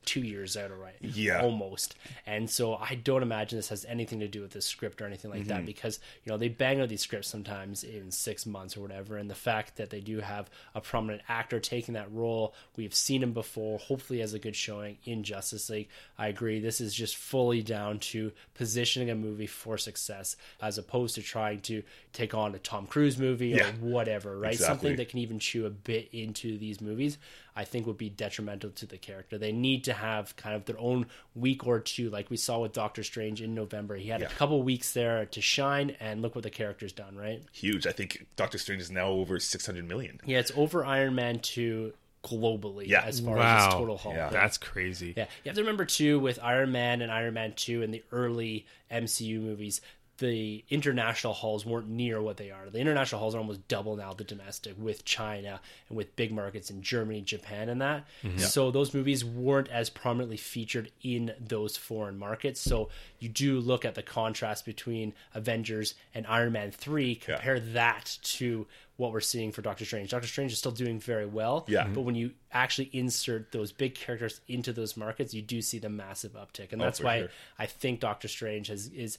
[0.05, 0.95] two years out, right?
[1.01, 1.41] Yeah.
[1.41, 1.95] almost.
[2.25, 5.31] And so I don't imagine this has anything to do with the script or anything
[5.31, 5.49] like Mm-hmm.
[5.49, 9.17] that, because you know they bang out these scripts sometimes in six months or whatever.
[9.17, 13.23] And the fact that they do have a prominent actor taking that role, we've seen
[13.23, 13.79] him before.
[13.79, 15.89] Hopefully, has a good showing in Justice League.
[16.17, 16.59] I agree.
[16.59, 21.61] This is just fully down to positioning a movie for success, as opposed to trying
[21.61, 23.69] to take on a Tom Cruise movie Yeah.
[23.69, 24.37] or whatever.
[24.39, 24.53] Right?
[24.53, 24.73] Exactly.
[24.73, 27.17] Something that can even chew a bit into these movies.
[27.55, 29.37] I think would be detrimental to the character.
[29.37, 32.73] They need to have kind of their own week or two, like we saw with
[32.73, 33.95] Doctor Strange in November.
[33.95, 37.43] He had a couple weeks there to shine, and look what the character's done, right?
[37.51, 37.85] Huge.
[37.85, 40.19] I think Doctor Strange is now over six hundred million.
[40.25, 43.03] Yeah, it's over Iron Man 2 globally Yeah.
[43.03, 43.65] as far as Wow.
[43.65, 44.13] its total haul.
[44.13, 44.29] Yeah.
[44.29, 45.13] That's crazy.
[45.17, 48.01] Yeah, you have to remember too with Iron Man and Iron Man Two and the
[48.11, 49.81] early MCU movies,
[50.23, 52.69] the international hauls weren't near what they are.
[52.69, 55.59] The international hauls are almost double now the domestic with China
[55.89, 58.05] and with big markets in Germany, Japan, and that.
[58.23, 58.37] Mm-hmm.
[58.37, 62.61] So those movies weren't as prominently featured in those foreign markets.
[62.61, 62.87] So
[63.19, 67.15] you do look at the contrast between Avengers and Iron Man Three.
[67.15, 70.11] Compare that to what we're seeing for Doctor Strange.
[70.11, 71.65] Doctor Strange is still doing very well.
[71.67, 71.83] Yeah.
[71.83, 72.03] But mm-hmm.
[72.03, 76.33] when you actually insert those big characters into those markets, you do see the massive
[76.33, 77.29] uptick, and Oh, that's for why sure.
[77.59, 79.17] I think Doctor Strange has is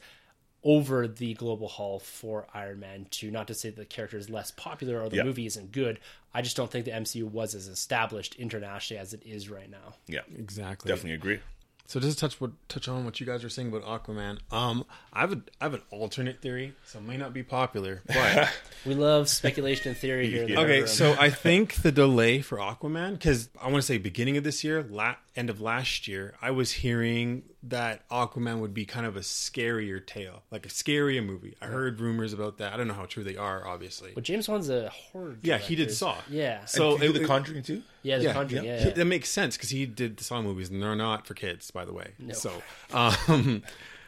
[0.64, 3.30] over the global haul for Iron Man 2.
[3.30, 5.22] Not to say the character is less popular or the Yeah.
[5.24, 6.00] movie isn't good.
[6.32, 9.94] I just don't think the MCU was as established internationally as it is right now.
[10.08, 10.88] Yeah, Exactly.
[10.88, 11.40] definitely agree.
[11.86, 14.38] So just to touch what touch on what you guys are saying about Aquaman.
[14.50, 18.00] Um, I have a I have an alternate theory, so it may not be popular,
[18.06, 18.48] but
[18.86, 20.44] We love speculation and theory here.
[20.44, 20.78] in the okay.
[20.78, 20.86] room.
[20.86, 24.64] So I think the delay for Aquaman, because I want to say beginning of this
[24.64, 29.16] year, la- end of last year, I was hearing that Aquaman would be kind of
[29.16, 31.56] a scarier tale, like a scarier movie.
[31.60, 32.72] I heard rumors about that.
[32.72, 34.12] I don't know how true they are, obviously.
[34.14, 35.36] but James Wan's a horror.
[35.42, 35.90] Yeah, he did.
[35.92, 36.16] Saw.
[36.30, 37.82] Yeah, So So it, it- the Conjuring too.
[38.02, 38.64] yeah, the yeah, Conjuring.
[38.64, 38.94] Yeah, He- yeah.
[38.94, 41.84] that makes sense because he did the Saw movies, and they're not for kids, by
[41.84, 42.12] the way.
[42.18, 42.32] No.
[42.34, 42.52] So,
[42.92, 43.62] um,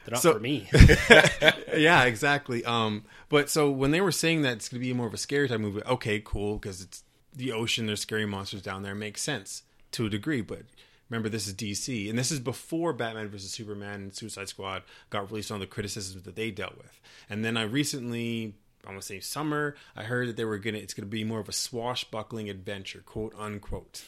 [0.04, 0.68] They're not so- for me.
[1.76, 2.64] yeah, exactly.
[2.64, 5.18] Um, but so when they were saying that it's going to be more of a
[5.18, 7.02] scary type movie, okay, cool, because it's
[7.34, 9.62] the ocean, there's scary monsters down there, makes sense
[9.92, 10.40] to a degree.
[10.40, 10.62] But
[11.10, 15.30] remember, this is DC, and this is before Batman vs Superman and Suicide Squad got
[15.30, 17.00] released on the criticisms that they dealt with.
[17.28, 18.54] And then I recently.
[18.84, 19.74] I want to say summer.
[19.96, 20.78] I heard that they were gonna.
[20.78, 24.04] It's gonna be more of a swashbuckling adventure, quote unquote.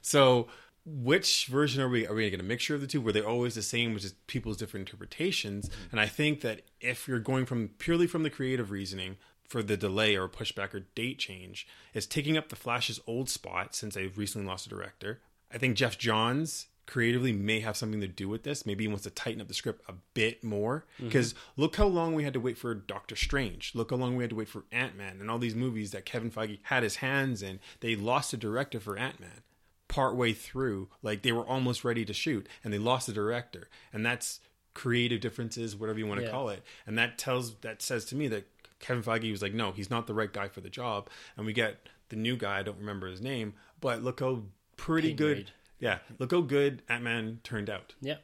[0.00, 0.48] So,
[0.86, 2.06] which version are we?
[2.06, 3.02] Are we to get a mixture of the two?
[3.02, 5.68] Were they always the same, which is people's different interpretations?
[5.90, 9.16] And I think that if you're going from purely from the creative reasoning,
[9.48, 13.74] for the delay or pushback or date change is taking up the Flash's old spot
[13.74, 15.20] since they've recently lost a director.
[15.52, 18.64] I think Geoff Johns creatively may have something to do with this.
[18.64, 20.84] Maybe he wants to tighten up the script a bit more.
[20.94, 21.06] Mm-hmm.
[21.06, 23.72] Because look how long we had to wait for Doctor Strange.
[23.74, 26.04] Look how long we had to wait for Ant Man and all these movies that
[26.04, 27.58] Kevin Feige had his hands in.
[27.80, 29.42] They lost a director for Ant Man
[29.88, 30.88] partway through.
[31.02, 33.68] Like they were almost ready to shoot and they lost the director.
[33.92, 34.40] And that's
[34.74, 36.32] creative differences, whatever you want to Yeah.
[36.32, 36.62] call it.
[36.86, 38.46] And that tells that says to me that
[38.78, 41.08] Kevin Feige was like, no, he's not the right guy for the job.
[41.36, 44.42] And we get the new guy, I don't remember his name, but look how
[44.76, 47.94] pretty good yeah, look how good Ant Man turned out.
[48.00, 48.16] Yeah.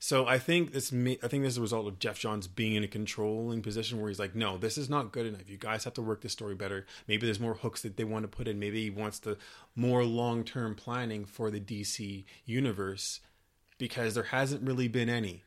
[0.00, 2.84] So I think this, I think this is a result of Geoff Johns being in
[2.84, 5.48] a controlling position where he's like, no, this is not good enough.
[5.50, 6.86] You guys have to work this story better.
[7.08, 8.60] Maybe there's more hooks that they want to put in.
[8.60, 9.36] Maybe he wants the
[9.74, 13.20] more long term planning for the DC universe
[13.76, 15.42] because there hasn't really been any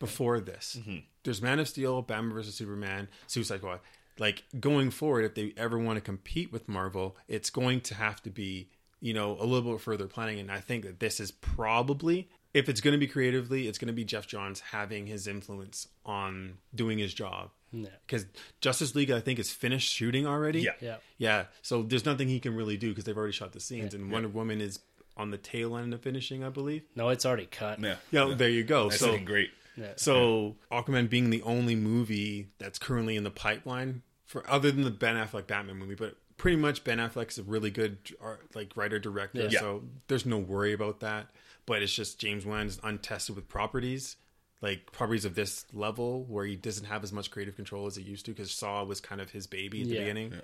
[0.00, 0.78] before this.
[0.80, 0.96] Mm-hmm.
[1.22, 3.80] There's Man of Steel, Batman vs Superman, Suicide Squad.
[4.18, 8.20] Like going forward, if they ever want to compete with Marvel, it's going to have
[8.24, 8.68] to be
[9.02, 10.38] you know a little bit further planning.
[10.38, 13.88] And I think that this is probably if it's going to be creatively, it's going
[13.88, 17.50] to be Geoff Johns having his influence on doing his job.
[17.72, 17.88] Yeah.
[18.06, 18.26] Because
[18.60, 20.60] Justice League, I think, is finished shooting already.
[20.60, 20.72] Yeah.
[20.80, 20.96] Yeah.
[21.18, 21.44] Yeah.
[21.62, 24.28] So there's nothing he can really do because they've already shot the scenes, and Wonder
[24.28, 24.80] Woman is
[25.16, 26.82] on the tail end of finishing, I believe.
[26.94, 27.80] No, it's already cut.
[27.80, 27.96] Yeah.
[28.10, 28.88] Yeah, there you go.
[28.88, 29.50] That's so looking great.
[29.96, 34.90] so Aquaman being the only movie that's currently in the pipeline for other than the
[34.90, 38.98] Ben Affleck Batman movie, but pretty much Ben Affleck's a really good art, like writer
[38.98, 39.60] director, Yeah.
[39.60, 41.28] so there's no worry about that.
[41.66, 44.16] But it's just James Wan's untested with properties,
[44.60, 48.02] like properties of this level where he doesn't have as much creative control as he
[48.02, 50.00] used to because Saw was kind of his baby at the Yeah.
[50.00, 50.40] beginning.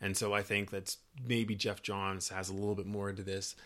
[0.00, 3.56] And so I think that's maybe Geoff Johns has a little bit more into this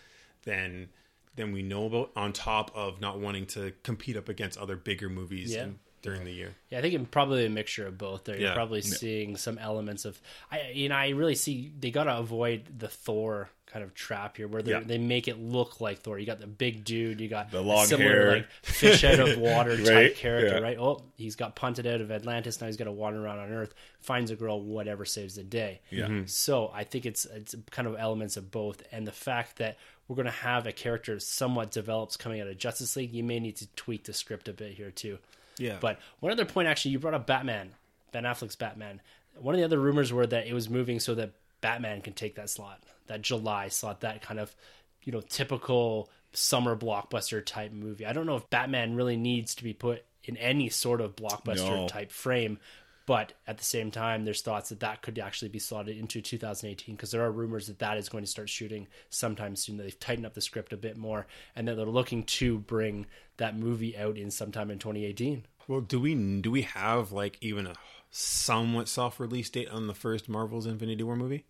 [0.43, 0.89] than
[1.35, 2.11] than we know about.
[2.15, 5.69] On top of not wanting to compete up against other bigger movies Yeah.
[6.05, 6.55] In, during the year.
[6.69, 8.23] Yeah, I think it's probably a mixture of both.
[8.25, 8.53] There, you're Yeah.
[8.53, 10.19] probably seeing some elements of.
[10.51, 14.37] I, you know, I really see they got to avoid the Thor kind of trap
[14.37, 14.81] here, where they Yeah.
[14.81, 16.19] they make it look like Thor.
[16.19, 18.35] You got the big dude, you got The a long similar hair.
[18.37, 20.59] like fish out of water type character, yeah.
[20.59, 20.77] right?
[20.77, 22.61] Oh, he's got punted out of Atlantis.
[22.61, 25.81] Now he's got to wander around on Earth, finds a girl, whatever saves the day.
[25.89, 26.05] Yeah.
[26.05, 26.25] Mm-hmm.
[26.27, 30.17] So I think it's it's kind of elements of both, and the fact that we're
[30.17, 33.55] going to have a character somewhat develops coming out of Justice League, you may need
[33.55, 35.17] to tweak the script a bit here too.
[35.57, 35.77] Yeah.
[35.79, 37.71] But one other point, actually, you brought up Batman,
[38.11, 39.01] Ben Affleck's Batman.
[39.39, 42.35] One of the other rumors were that it was moving so that Batman can take
[42.35, 44.55] that slot, that July slot, that kind of,
[45.03, 48.05] you know, typical summer blockbuster type movie.
[48.05, 51.75] I don't know if Batman really needs to be put in any sort of blockbuster
[51.75, 51.87] No.
[51.87, 52.59] type frame.
[53.05, 56.95] But at the same time, there's thoughts that that could actually be slotted into 2018
[56.95, 59.77] because there are rumors that that is going to start shooting sometime soon.
[59.77, 63.05] That they've tightened up the script a bit more and that they're looking to bring
[63.37, 65.45] that movie out in sometime in 2018.
[65.67, 67.73] Well, do we do we have like even a
[68.09, 71.45] somewhat soft release date on the first Marvel's Infinity War movie?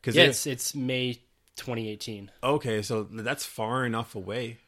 [0.00, 1.20] Because Yeah, it's, it's May
[1.56, 2.30] 2018.
[2.42, 4.58] okay, so that's far enough away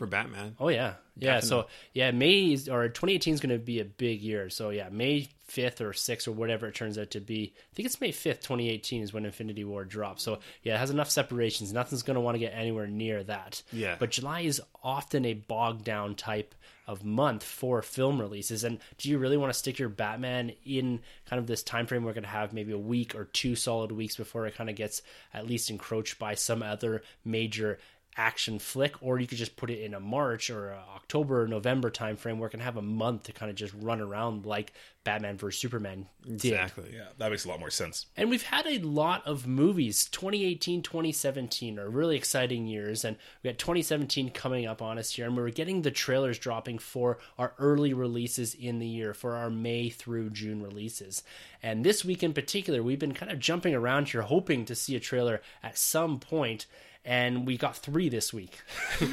[0.00, 0.56] for Batman.
[0.58, 1.40] Oh yeah, yeah.
[1.40, 4.48] So yeah, May is, or 2018 is going to be a big year.
[4.48, 7.52] So yeah, May 5th or 6th or whatever it turns out to be.
[7.54, 10.22] I think it's May 5th, 2018 is when Infinity War drops.
[10.22, 11.70] So yeah, it has enough separations.
[11.70, 13.62] Nothing's going to want to get anywhere near that.
[13.74, 13.96] Yeah.
[13.98, 16.54] But July is often a bogged down type
[16.86, 18.64] of month for film releases.
[18.64, 22.04] And do you really want to stick your Batman in kind of this time frame?
[22.04, 24.76] We're going to have maybe a week or two solid weeks before it kind of
[24.76, 25.02] gets
[25.34, 27.78] at least encroached by some other major
[28.20, 31.48] action flick, or you could just put it in a March or a October or
[31.48, 34.44] November time frame where it can have a month to kind of just run around
[34.44, 36.52] like Batman vs Superman did.
[36.52, 36.90] Exactly.
[36.94, 38.06] Yeah, that makes a lot more sense.
[38.18, 40.04] And we've had a lot of movies.
[40.04, 43.06] 2018, 2017 are really exciting years.
[43.06, 45.24] And we got 2017 coming up on us here.
[45.24, 49.48] And we're getting the trailers dropping for our early releases in the year, for our
[49.48, 51.22] May through June releases.
[51.62, 54.94] And this week in particular, we've been kind of jumping around here, hoping to see
[54.94, 56.66] a trailer at some point.
[57.04, 58.58] And we got three this week.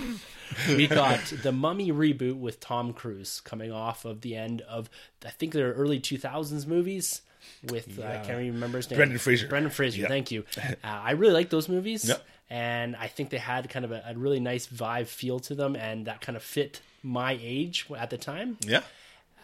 [0.68, 4.90] we got the Mummy reboot with Tom Cruise coming off of the end of,
[5.26, 7.22] I think they're early 2000s movies
[7.70, 8.98] with, uh, I can't even remember his name.
[8.98, 9.48] Brendan Fraser.
[9.48, 10.08] Brendan Fraser, Yeah.
[10.08, 10.44] thank you.
[10.58, 12.08] Uh, I really like those movies.
[12.08, 12.26] Yep.
[12.50, 15.76] And I think they had kind of a, a really nice vibe feel to them,
[15.76, 18.58] and that kind of fit my age at the time.
[18.62, 18.84] Yeah.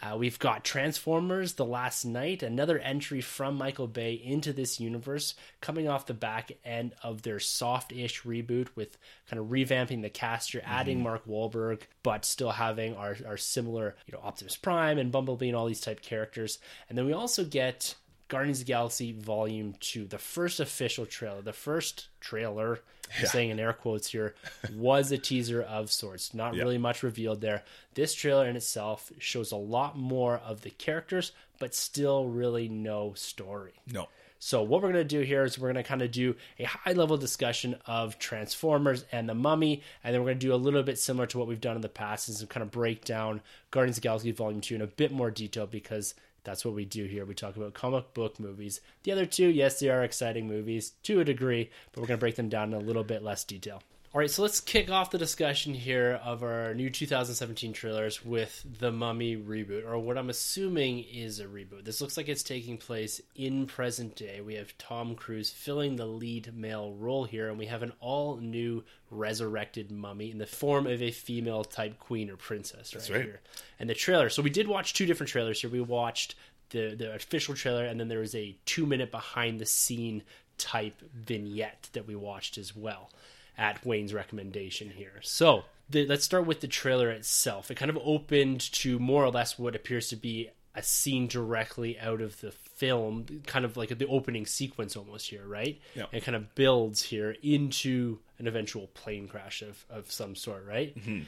[0.04, 5.34] Uh, we've got Transformers: The Last Knight, another entry from Michael Bay into this universe,
[5.60, 8.98] coming off the back end of their soft-ish reboot with
[9.30, 10.52] kind of revamping the cast.
[10.52, 15.10] You're adding Mark Wahlberg, but still having our, our similar, you know, Optimus Prime and
[15.10, 16.58] Bumblebee and all these type characters.
[16.88, 17.94] And then we also get
[18.28, 22.80] Guardians of the Galaxy Volume Two, the first official trailer, the first trailer.
[23.20, 24.34] I'm saying in air quotes here,
[24.74, 26.32] was a teaser of sorts.
[26.32, 27.62] Not really much revealed there.
[27.92, 33.12] This trailer in itself shows a lot more of the characters, but still really no
[33.14, 33.74] story.
[33.92, 34.08] No.
[34.38, 36.64] So, what we're going to do here is we're going to kind of do a
[36.64, 40.56] high level discussion of Transformers and the Mummy, and then we're going to do a
[40.56, 43.40] little bit similar to what we've done in the past, is kind of break down
[43.70, 46.84] Guardians of the Galaxy Volume 2 in a bit more detail because that's what we
[46.84, 47.24] do here.
[47.24, 48.80] We talk about comic book movies.
[49.02, 52.20] The other two, yes, they are exciting movies to a degree, but we're going to
[52.20, 53.82] break them down in a little bit less detail.
[54.14, 58.64] All right, so let's kick off the discussion here of our new 2017 trailers with
[58.78, 61.84] the Mummy reboot, or what I'm assuming is a reboot.
[61.84, 64.40] This looks like it's taking place in present day.
[64.40, 68.36] We have Tom Cruise filling the lead male role here, and we have an all
[68.36, 73.24] new resurrected mummy in the form of a female type queen or princess right, right.
[73.24, 73.40] here.
[73.80, 74.28] And the trailer.
[74.28, 75.70] So we did watch two different trailers here.
[75.70, 76.36] We watched
[76.70, 80.22] the the official trailer, and then there was a two minute behind the scene
[80.56, 83.10] type vignette that we watched as well
[83.56, 85.20] at Wayne's recommendation here.
[85.22, 87.70] So the, let's start with the trailer itself.
[87.70, 91.98] It kind of opened to more or less what appears to be a scene directly
[92.00, 95.80] out of the film, kind of like the opening sequence almost here, right?
[95.94, 96.06] Yeah.
[96.12, 100.96] And kind of builds here into an eventual plane crash of, of some sort, right?
[100.98, 101.22] Mm-hmm.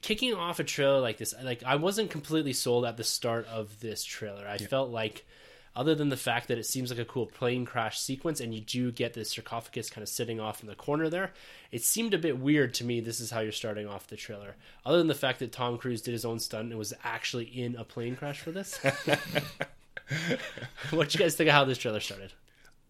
[0.00, 3.80] Kicking off a trailer like this, like I wasn't completely sold at the start of
[3.80, 4.46] this trailer.
[4.46, 4.68] I yeah.
[4.68, 5.26] felt like
[5.74, 8.60] other than the fact that it seems like a cool plane crash sequence and you
[8.60, 11.32] do get this sarcophagus kind of sitting off in the corner there,
[11.70, 13.00] it seemed a bit weird to me.
[13.00, 14.56] This is how you're starting off the trailer.
[14.84, 17.76] Other than the fact that Tom Cruise did his own stunt and was actually in
[17.76, 18.78] a plane crash for this.
[20.90, 22.32] what you guys think of how this trailer started?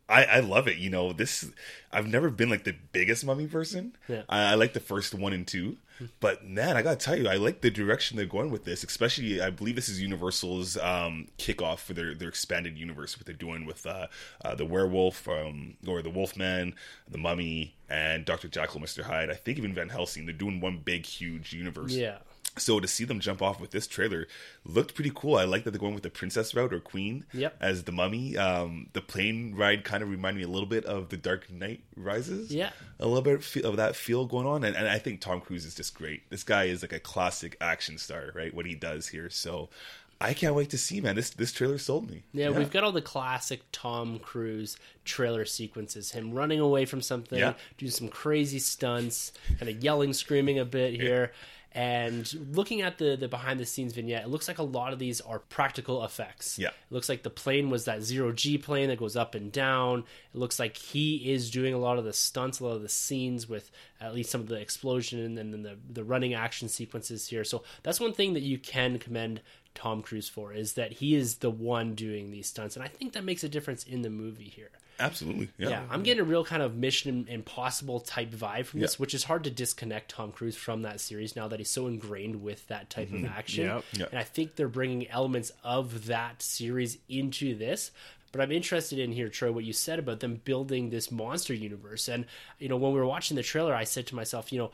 [0.09, 0.79] I, I love it.
[0.79, 1.49] You know, this
[1.92, 3.97] I've never been like the biggest mummy person.
[4.09, 4.23] Yeah.
[4.29, 5.77] I, I like the first one and two,
[6.20, 8.85] but man, I gotta tell you, I like the direction they're going with this.
[8.85, 13.16] Especially, I believe this is Universal's um, kickoff for their their expanded universe.
[13.16, 14.07] What they're doing with uh,
[14.44, 16.74] uh, the werewolf, um, or the Wolfman,
[17.09, 19.31] the Mummy, and Doctor Jekyll, Mister Hyde.
[19.31, 20.26] I think even Van Helsing.
[20.26, 21.92] They're doing one big, huge universe.
[21.94, 22.18] Yeah.
[22.59, 24.27] So to see them jump off with this trailer
[24.65, 25.37] looked pretty cool.
[25.37, 27.57] I like that they're going with the princess route or queen yep.
[27.61, 28.37] as the mummy.
[28.37, 31.81] Um, the plane ride kind of reminded me a little bit of the Dark Knight
[31.97, 32.55] Rises.
[32.55, 35.65] Yeah, a little bit of that feel going on, and, and I think Tom Cruise
[35.65, 36.29] is just great.
[36.29, 38.53] This guy is like a classic action star, right?
[38.53, 39.71] What he does here, so
[40.23, 41.17] I can't wait to see, man.
[41.17, 42.23] This this trailer sold me.
[42.33, 46.12] Yeah, yeah, we've got all the classic Tom Cruise trailer sequences.
[46.12, 47.55] Him running away from something, yeah.
[47.77, 51.33] doing some crazy stunts, kind of yelling, screaming a bit here.
[51.74, 54.98] And looking at the the behind the scenes vignette, it looks like a lot of
[54.98, 56.58] these are practical effects.
[56.58, 59.50] Yeah, it looks like the plane was that zero G plane that goes up and
[59.50, 60.04] down.
[60.35, 62.90] It looks like he is doing a lot of the stunts, a lot of the
[62.90, 63.70] scenes with
[64.02, 67.44] at least some of the explosion and then the the running action sequences here.
[67.44, 69.40] So that's one thing that you can commend
[69.74, 73.12] Tom Cruise for is that he is the one doing these stunts, and I think
[73.12, 74.70] that makes a difference in the movie here.
[75.00, 75.68] Absolutely, yeah.
[75.70, 75.82] yeah.
[75.90, 79.44] I'm getting a real kind of Mission Impossible type vibe from this, which is hard
[79.44, 83.08] to disconnect Tom Cruise from that series now that he's so ingrained with that type
[83.08, 83.24] mm-hmm.
[83.24, 83.66] of action.
[83.66, 83.85] Yep.
[83.94, 84.08] Yep.
[84.11, 87.90] And I think they're bringing elements of that series into this.
[88.32, 92.08] But I'm interested in here, Troy, what you said about them building this monster universe.
[92.08, 92.24] And
[92.58, 94.70] you know, when we were watching the trailer, I said to myself, you know,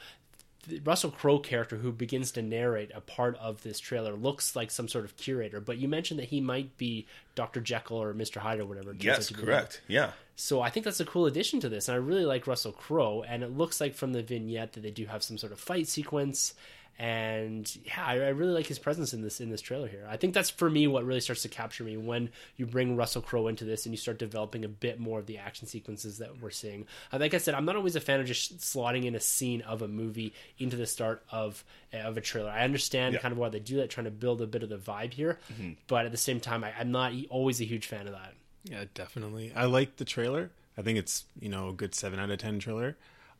[0.84, 4.88] Russell Crowe character who begins to narrate a part of this trailer looks like some
[4.88, 7.60] sort of curator, but you mentioned that he might be Dr.
[7.60, 8.36] Jekyll or Mr.
[8.36, 8.94] Hyde or whatever.
[8.98, 9.80] Yes, correct.
[9.88, 10.12] Yeah.
[10.36, 13.24] So I think that's a cool addition to this, and I really like Russell Crowe.
[13.26, 15.88] And it looks like from the vignette that they do have some sort of fight
[15.88, 16.54] sequence,
[16.98, 20.04] and yeah, I, I, really like his presence in this in this trailer here.
[20.10, 23.22] I think that's for me what really starts to capture me when you bring Russell
[23.22, 26.42] Crowe into this and you start developing a bit more of the action sequences that
[26.42, 26.86] we're seeing.
[27.12, 29.60] Uh, like I said, I'm not always a fan of just slotting in a scene
[29.62, 32.50] of a movie into the start of of a trailer.
[32.50, 33.20] I understand yeah.
[33.20, 35.38] kind of why they do that, trying to build a bit of the vibe here,
[35.52, 35.74] mm-hmm.
[35.86, 38.34] but at the same time, I, I'm not always a huge fan of that.
[38.64, 39.52] Yeah, definitely.
[39.54, 40.50] I like the trailer.
[40.76, 42.96] I think it's you know a good seven out of ten trailer.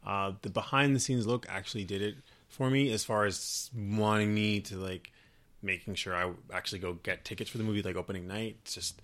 [0.07, 2.15] Uh, the behind the scenes look actually did it
[2.49, 5.13] for me as far as wanting me to like
[5.63, 8.57] making sure I actually go get tickets for the movie like opening night.
[8.63, 9.01] It's just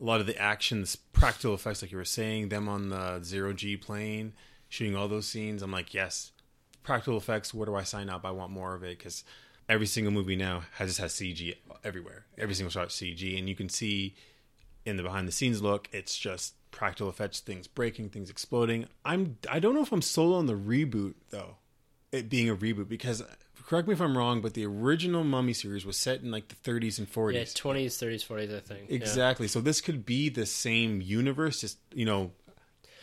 [0.00, 3.52] a lot of the actions, practical effects, like you were saying, them on the zero
[3.52, 4.32] G plane,
[4.68, 5.62] shooting all those scenes.
[5.62, 6.32] I'm like, yes,
[6.82, 7.52] practical effects.
[7.52, 8.24] Where do I sign up?
[8.24, 9.24] I want more of it because
[9.68, 12.26] every single movie now has just has CG everywhere.
[12.36, 14.14] Every single shot CG, and you can see
[14.84, 18.86] in the behind the scenes look, it's just practical effects, things breaking, things exploding.
[19.04, 21.56] I'm I don't know if I'm sold on the reboot though
[22.12, 23.22] it being a reboot because
[23.68, 26.54] correct me if I'm wrong, but the original Mummy series was set in like the
[26.54, 27.34] 30s and 40s.
[27.34, 28.90] Yeah, 20s, 30s, 40s, I think.
[28.90, 29.46] Exactly.
[29.46, 29.50] Yeah.
[29.50, 32.32] So this could be the same universe, just you know,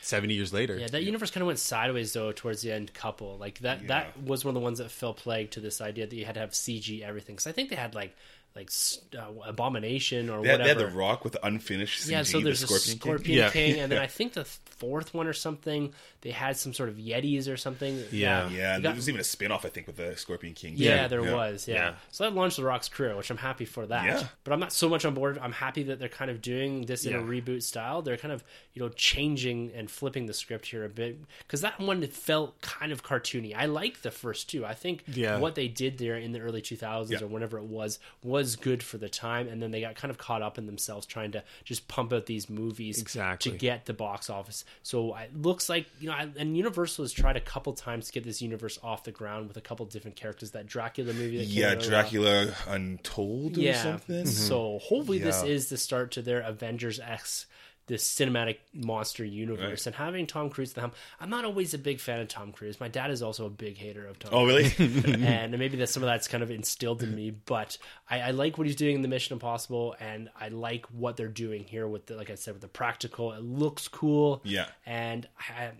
[0.01, 0.77] 70 years later.
[0.77, 1.05] Yeah, that yeah.
[1.05, 2.93] universe kind of went sideways though towards the end.
[2.93, 3.81] Couple like that.
[3.81, 3.87] Yeah.
[3.87, 6.35] That was one of the ones that fell plague to this idea that you had
[6.35, 7.35] to have CG everything.
[7.35, 8.15] Because I think they had like
[8.55, 8.69] like
[9.17, 10.79] uh, Abomination or They had, they whatever.
[10.85, 12.99] had the Rock with unfinished CG, yeah, so there's the a Scorpion, King.
[13.01, 13.49] Scorpion Yeah.
[13.49, 16.95] King, and then I think the fourth one or something they had some sort of
[16.95, 18.03] Yetis or something.
[18.11, 18.49] Yeah.
[18.49, 20.73] Yeah, and got- there was even a spin off, I think, with the Scorpion King.
[20.75, 21.09] Yeah, too.
[21.21, 21.67] there was.
[21.67, 21.75] Yeah.
[21.75, 21.93] Yeah.
[22.11, 24.05] So that launched The Rock's career, which I'm happy for that.
[24.05, 24.23] Yeah.
[24.43, 25.37] But I'm not so much on board.
[25.39, 28.01] I'm happy that they're kind of doing this in a reboot style.
[28.01, 28.43] They're kind of,
[28.73, 32.91] you know, changing and flipping the script here a bit because that one felt kind
[32.91, 33.55] of cartoony.
[33.55, 34.65] I like the first two.
[34.65, 35.37] I think Yeah.
[35.37, 37.21] what they did there in the early 2000s Yeah.
[37.23, 40.17] or whenever it was was good for the time, and then they got kind of
[40.17, 43.51] caught up in themselves trying to just pump out these movies Exactly.
[43.53, 44.65] to get the box office.
[44.83, 48.11] So it looks like you know, I- and Universal has tried a couple times to
[48.11, 50.51] get this universe off the ground with a couple different characters.
[50.51, 53.81] That Dracula movie, that Yeah, Dracula Untold or yeah.
[53.81, 54.25] something.
[54.25, 57.45] So hopefully this is the start to their Avengers X,
[57.87, 59.85] this cinematic monster universe, Right.
[59.87, 60.91] and having Tom Cruise at the helm.
[61.19, 62.79] I'm not always a big fan of Tom Cruise.
[62.79, 64.31] My dad is also a big hater of Tom.
[64.33, 64.71] Oh, really?
[65.23, 67.29] and maybe that some of that's kind of instilled in me.
[67.31, 67.77] But
[68.09, 71.27] I, I like what he's doing in the Mission Impossible, and I like what they're
[71.27, 73.31] doing here with the, like I said, with the practical.
[73.33, 74.41] It looks cool.
[74.43, 74.65] Yeah.
[74.85, 75.71] and I, I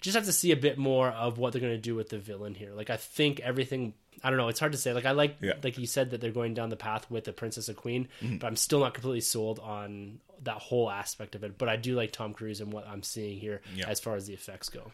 [0.00, 2.18] just have to see a bit more of what they're going to do with the
[2.18, 2.72] villain here.
[2.74, 3.94] Like I think everything.
[4.24, 4.48] I don't know.
[4.48, 4.92] It's hard to say.
[4.94, 5.50] Like I like, Yeah.
[5.52, 5.60] Mm-hmm.
[5.62, 8.44] like you said, that they're going down the path with the Princess and Queen, but
[8.46, 11.56] I'm still not completely sold on that whole aspect of it.
[11.56, 13.88] But I do like Tom Cruise and what I'm seeing here Yeah.
[13.88, 14.90] as far as the effects go.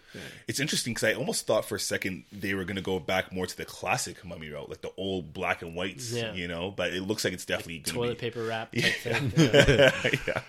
[0.46, 3.32] It's interesting because I almost thought for a second they were going to go back
[3.32, 6.34] more to the classic mummy route, like the old black and whites, Yeah.
[6.34, 6.70] you know.
[6.70, 8.20] But it looks like it's definitely going Toilet to be.
[8.20, 9.32] paper wrap type thing.
[9.36, 10.00] Yeah.
[10.26, 10.42] yeah.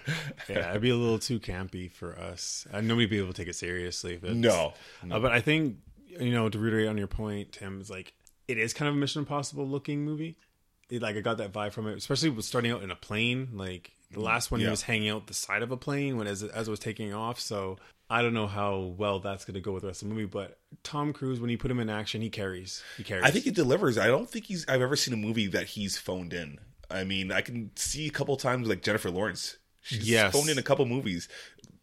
[0.50, 2.68] Yeah, it'd be a little too campy for us.
[2.72, 4.16] Uh, nobody would be able to take it seriously.
[4.16, 4.74] If it's, No,
[5.10, 5.78] Uh, but I think
[6.20, 8.14] you know to reiterate on your point, Tim is like
[8.52, 10.38] it is kind of a Mission Impossible looking movie.
[10.90, 13.50] It, like I got that vibe from it, especially with starting out in a plane.
[13.54, 16.44] Like the last one, he was hanging out the side of a plane when as
[16.44, 17.40] as it was taking off.
[17.40, 17.78] So
[18.10, 20.26] I don't know how well that's going to go with the rest of the movie.
[20.28, 22.84] But Tom Cruise, when you put him in action, he carries.
[22.98, 23.24] He carries.
[23.24, 23.98] I think he delivers.
[23.98, 24.68] I don't think he's.
[24.68, 26.60] I've ever seen a movie that he's phoned in.
[26.90, 29.58] I mean, I can see a couple times like Jennifer Lawrence.
[29.80, 30.34] She's Yes.
[30.34, 31.30] phoned in a couple movies.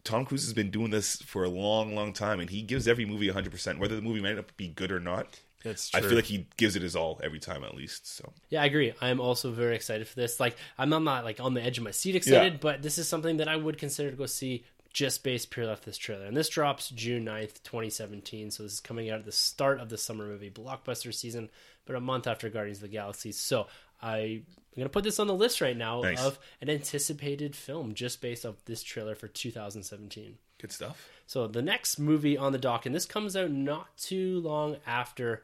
[0.04, 3.04] Tom Cruise has been doing this for a long, long time, and he gives every
[3.06, 5.40] movie 100%, whether the movie might not be good or not.
[5.64, 8.06] That's I feel like he gives it his all every time, at least.
[8.16, 8.92] So Yeah, I agree.
[9.00, 10.38] I'm also very excited for this.
[10.38, 12.58] Like, I'm, I'm not like on the edge of my seat excited, Yeah.
[12.60, 15.82] but this is something that I would consider to go see just based purely off
[15.82, 16.24] this trailer.
[16.26, 18.50] And this drops June 9th, 2017.
[18.52, 21.50] So this is coming out at the start of the summer movie blockbuster season,
[21.86, 23.32] but a month after Guardians of the Galaxy.
[23.32, 23.66] So.
[24.00, 24.46] I'm
[24.76, 26.22] gonna put this on the list right now Nice.
[26.22, 30.38] of an anticipated film just based off this trailer for 2017.
[30.58, 31.08] good stuff.
[31.28, 35.42] So the next movie on the dock, and this comes out not too long after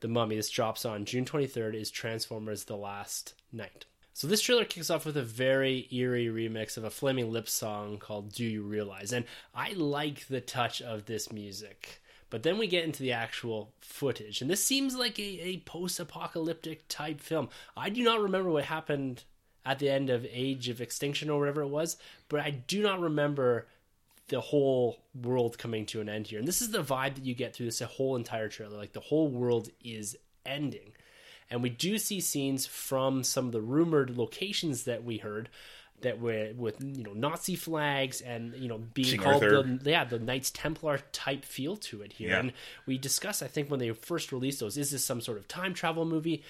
[0.00, 0.36] The Mummy.
[0.36, 1.74] This drops on June 23rd.
[1.74, 3.86] Is Transformers: The Last Knight.
[4.12, 7.96] So this trailer kicks off with a very eerie remix of a Flaming Lips song
[7.96, 9.24] called "Do You Realize?" And
[9.54, 12.02] I like the touch of this music.
[12.28, 16.88] But then we get into the actual footage, and this seems like a, a post-apocalyptic
[16.88, 17.48] type film.
[17.74, 19.24] I do not remember what happened
[19.64, 21.96] at the end of Age of Extinction or whatever it was,
[22.28, 23.66] but I do not remember
[24.32, 26.38] the whole world coming to an end here.
[26.38, 28.78] And this is the vibe that you get through this whole entire trailer.
[28.78, 30.16] Like the whole world is
[30.46, 30.92] ending.
[31.50, 35.50] And we do see scenes from some of the rumored locations that we heard
[36.00, 39.62] that were with you know Nazi flags and you know being King called Arthur.
[39.62, 42.30] the yeah the Knights Templar type feel to it here.
[42.30, 42.40] Yeah.
[42.40, 42.52] And
[42.86, 45.74] we discussed I think when they first released those is this some sort of time
[45.74, 46.42] travel movie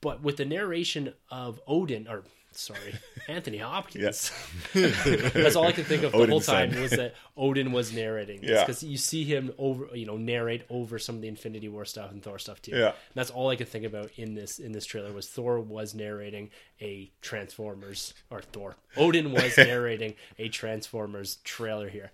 [0.00, 2.24] but with the narration of Odin or
[2.56, 2.94] sorry
[3.28, 4.32] Anthony Hopkins
[4.74, 6.80] that's all I could think of the whole time son.
[6.82, 8.60] was that Odin was narrating Yeah.
[8.64, 12.10] because you see him over you know narrate over some of the Infinity War stuff
[12.10, 12.86] and Thor stuff too Yeah.
[12.88, 15.94] and that's all I could think about in this in this trailer was Thor was
[15.94, 16.50] narrating
[16.80, 22.10] a Transformers or Thor Odin was narrating a Transformers trailer here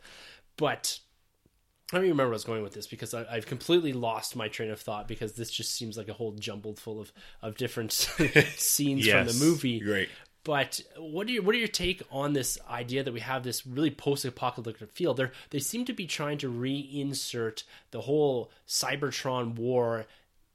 [0.57, 0.99] but
[1.93, 4.34] I don't even remember where I was going with this because I, I've completely lost
[4.34, 7.12] my train of thought because this just seems like a whole jumbled full of,
[7.43, 9.78] of different scenes from the movie.
[9.78, 10.09] Great.
[10.45, 13.66] But what are your what are your take on this idea that we have this
[13.66, 15.14] really post-apocalyptic feel?
[15.14, 17.62] They they seem to be trying to reinsert
[17.93, 20.07] the whole Cybertron war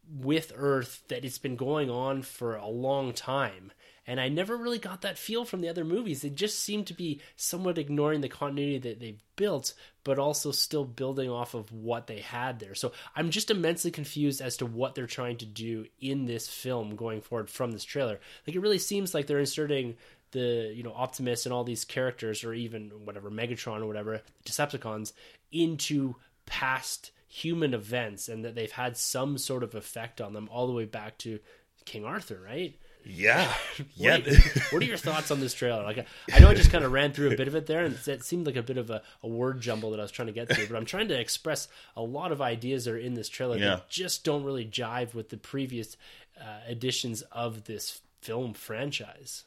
[0.10, 3.72] with Earth that it's been going on for a long time.
[4.08, 6.22] And I never really got that feel from the other movies.
[6.22, 9.74] They just seem to be somewhat ignoring the continuity that they've built,
[10.06, 12.74] but also still building off of what they had there.
[12.74, 16.96] So I'm just immensely confused as to what they're trying to do in this film
[16.96, 18.20] going forward from this trailer.
[18.48, 19.98] Like it really seems like they're inserting
[20.32, 25.14] the you know Optimus and all these characters, or even whatever Megatron or whatever Decepticons,
[25.52, 30.68] into past human events, and that they've had some sort of effect on them all
[30.68, 31.40] the way back to
[31.86, 32.76] King Arthur, right?
[33.10, 33.54] Yeah.
[33.96, 34.18] yeah.
[34.18, 35.84] What are, what are your thoughts on this trailer?
[35.84, 37.98] Like, I know I just kind of ran through a bit of it there, and
[38.08, 40.34] it seemed like a bit of a, a word jumble that I was trying to
[40.34, 40.68] get through.
[40.68, 43.66] But I'm trying to express a lot of ideas that are in this trailer Yeah.
[43.76, 45.98] that just don't really jive with the previous
[46.40, 49.44] uh, editions of this film franchise.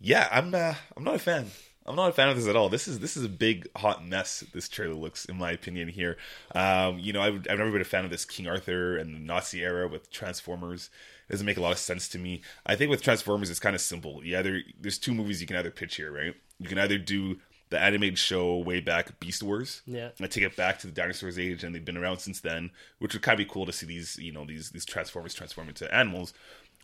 [0.00, 1.46] Yeah, I'm uh, I'm not a fan.
[1.86, 2.68] I'm not a fan of this at all.
[2.68, 4.44] This is this is a big hot mess.
[4.52, 6.16] This trailer looks, in my opinion, here.
[6.54, 9.18] Um, you know, I've, I've never been a fan of this King Arthur and the
[9.18, 10.90] Nazi era with Transformers.
[11.30, 12.42] Doesn't make a lot of sense to me.
[12.66, 14.24] I think with Transformers, it's kind of simple.
[14.24, 16.34] You either there's two movies you can either pitch here, right?
[16.58, 17.38] You can either do
[17.70, 19.82] the animated show way back, Beast Wars.
[19.86, 20.10] Yeah.
[20.20, 23.14] I take it back to the dinosaurs age, and they've been around since then, which
[23.14, 25.92] would kind of be cool to see these, you know, these these Transformers transform into
[25.94, 26.34] animals.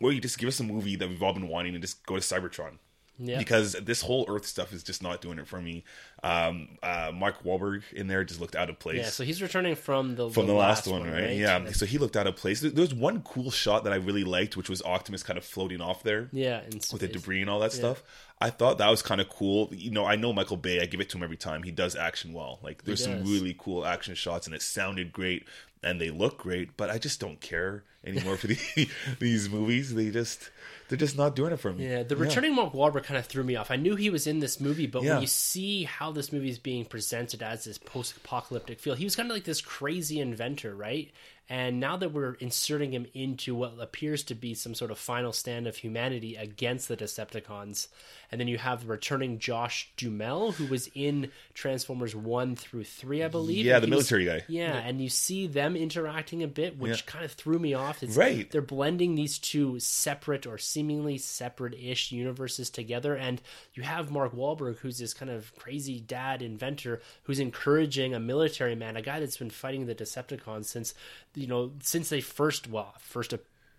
[0.00, 2.14] Or you just give us a movie that we've all been wanting and just go
[2.14, 2.78] to Cybertron.
[3.18, 3.38] Yeah.
[3.38, 5.84] Because this whole Earth stuff is just not doing it for me.
[6.22, 9.74] Um, uh, Mark Wahlberg in there just looked out of place Yeah, so he's returning
[9.74, 11.22] from the from the, last, one, right?
[11.22, 11.36] right?
[11.36, 11.70] Yeah.
[11.72, 12.60] So he looked out of place.
[12.60, 15.80] There was one cool shot that I really liked, which was Optimus kind of floating
[15.80, 18.02] off there yeah, with the debris and all that stuff.
[18.40, 19.70] I thought that was kind of cool.
[19.72, 20.80] You know, I know Michael Bay.
[20.80, 21.62] I give it to him every time.
[21.62, 22.58] He does action well.
[22.62, 25.46] Like there's some really cool action shots, and it sounded great,
[25.82, 26.76] and they look great.
[26.76, 28.88] But I just don't care anymore for the,
[29.20, 29.94] these movies.
[29.94, 30.50] They just
[30.88, 31.88] they're just not doing it for me.
[31.88, 33.70] Yeah, the returning Mark Wahlberg kind of threw me off.
[33.70, 35.14] I knew he was in this movie, but Yeah.
[35.14, 39.16] when you see how this movie is being presented as this post-apocalyptic feel, he was
[39.16, 41.10] kind of like this crazy inventor, right?
[41.48, 45.32] And now that we're inserting him into what appears to be some sort of final
[45.32, 47.86] stand of humanity against the Decepticons,
[48.32, 53.28] and then you have returning Josh Duhamel, who was in Transformers one through three, I
[53.28, 53.64] believe.
[53.64, 54.44] Yeah, the he was- military guy.
[54.48, 57.06] Yeah, and you see them interacting a bit, which Yeah.
[57.06, 58.02] kind of threw me off.
[58.02, 58.50] It's, Right.
[58.50, 63.40] They're blending these two separate or seemingly separate-ish universes together, and
[63.74, 68.74] you have Mark Wahlberg, who's this kind of crazy dad inventor, who's encouraging a military
[68.74, 70.92] man, a guy that's been fighting the Decepticons since
[71.36, 73.32] you know since they first well first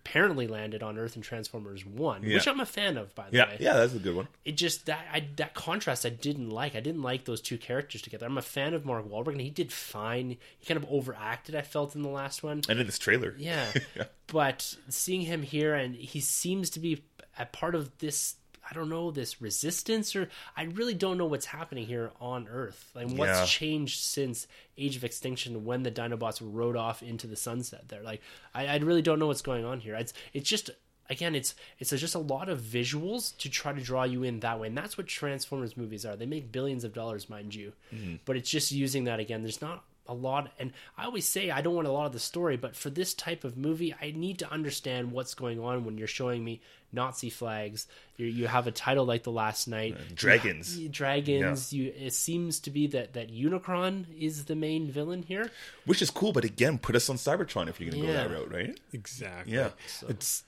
[0.04, 3.46] apparently landed on Earth in Transformers One, which I'm a fan of, by the Yeah,
[3.46, 4.26] way yeah, that's a good one.
[4.46, 6.74] it just that I, that contrast I didn't like.
[6.74, 8.24] I didn't like those two characters together.
[8.24, 10.38] I'm a fan of Mark Wahlberg, and he did fine.
[10.58, 11.54] He kind of overacted.
[11.54, 12.62] I felt in the last one.
[12.70, 13.66] And in this trailer, Yeah,
[14.28, 17.04] but seeing him here, and he seems to be
[17.38, 18.36] a part of this.
[18.70, 22.90] I don't know this resistance, or I really don't know what's happening here on Earth.
[22.94, 23.44] Like what's Yeah.
[23.44, 24.46] changed since
[24.76, 27.88] Age of Extinction when the Dinobots rode off into the sunset.
[27.88, 28.20] There, like
[28.54, 29.94] I, I really don't know what's going on here.
[29.94, 30.70] It's it's just
[31.10, 34.60] again, it's it's just a lot of visuals to try to draw you in that
[34.60, 36.16] way, and that's what Transformers movies are.
[36.16, 38.16] They make billions of dollars, mind you, mm-hmm.
[38.24, 39.42] but it's just using that again.
[39.42, 42.18] There's not a lot, and I always say I don't want a lot of the
[42.18, 45.98] story, but for this type of movie, I need to understand what's going on when
[45.98, 46.60] you're showing me
[46.92, 47.86] Nazi flags.
[48.16, 50.78] You, you have a title like The Last Knight, dragons.
[50.78, 51.72] You- dragons.
[51.72, 55.50] You it seems to be that that Unicron is the main villain here.
[55.84, 56.32] which is cool.
[56.32, 58.22] But again, put us on Cybertron if you're going to Yeah.
[58.24, 58.80] go that route, right?
[58.92, 59.52] Exactly.
[59.54, 59.70] Yeah.
[60.08, 60.44] It's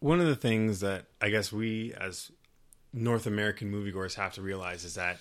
[0.00, 2.30] one of the things that I guess we as
[2.92, 5.18] North American moviegoers have to realize is that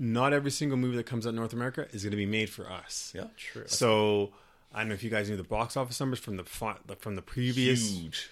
[0.00, 2.50] not every single movie that comes out in North America is going to be made
[2.50, 3.12] for us.
[3.14, 3.64] Yeah, True.
[3.66, 4.30] So
[4.74, 7.22] I don't know if you guys knew the box office numbers from the from the
[7.22, 8.30] previous huge.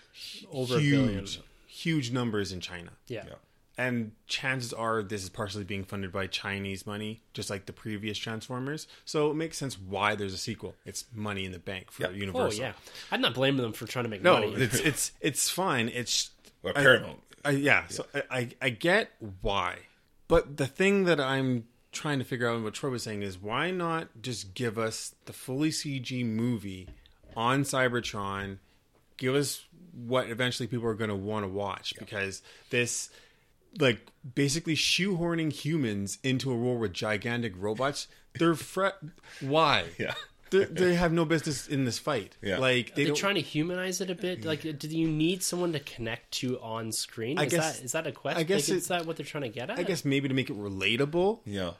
[0.53, 1.19] Over a billion.
[1.21, 2.91] huge, huge numbers in China.
[3.07, 3.25] Yeah.
[3.27, 3.35] Yeah.
[3.81, 8.19] And chances are this is partially being funded by Chinese money, just like the previous
[8.19, 8.89] Transformers.
[9.05, 10.75] So it makes sense why there's a sequel.
[10.85, 12.09] It's money in the bank for Yeah.
[12.09, 12.61] Oh Universal.
[12.61, 12.73] yeah,
[13.12, 14.55] I'm not blaming them for trying to make No, money.
[14.55, 15.89] it's it's it's fine.
[15.91, 16.31] It's
[16.64, 17.21] Or I- Paramount.
[17.45, 19.11] I, yeah, so I, I I get
[19.43, 19.77] why,
[20.29, 23.39] but the thing that I'm trying to figure out, and what Troy was saying, is
[23.39, 26.89] why not just give us the fully CG movie
[27.37, 28.59] on Cybertron?
[29.16, 29.64] Give us
[30.07, 33.11] what eventually people are going to want to watch because this.
[33.79, 34.01] Like
[34.35, 38.09] basically shoehorning humans into a war with gigantic robots.
[38.39, 38.97] They're fre-
[39.41, 39.85] why?
[39.99, 40.14] Yeah.
[40.51, 42.36] They, they have no business in this fight.
[42.42, 42.59] Yeah.
[42.59, 43.16] Like they They're don't.
[43.16, 44.44] trying to humanize it a bit.
[44.44, 47.38] Like, do you need someone to connect to on screen?
[47.38, 48.40] I is guess- that is that a question?
[48.40, 49.78] I guess like, is that what they're trying to get at?
[49.78, 51.72] I guess maybe to make it relatable Yeah.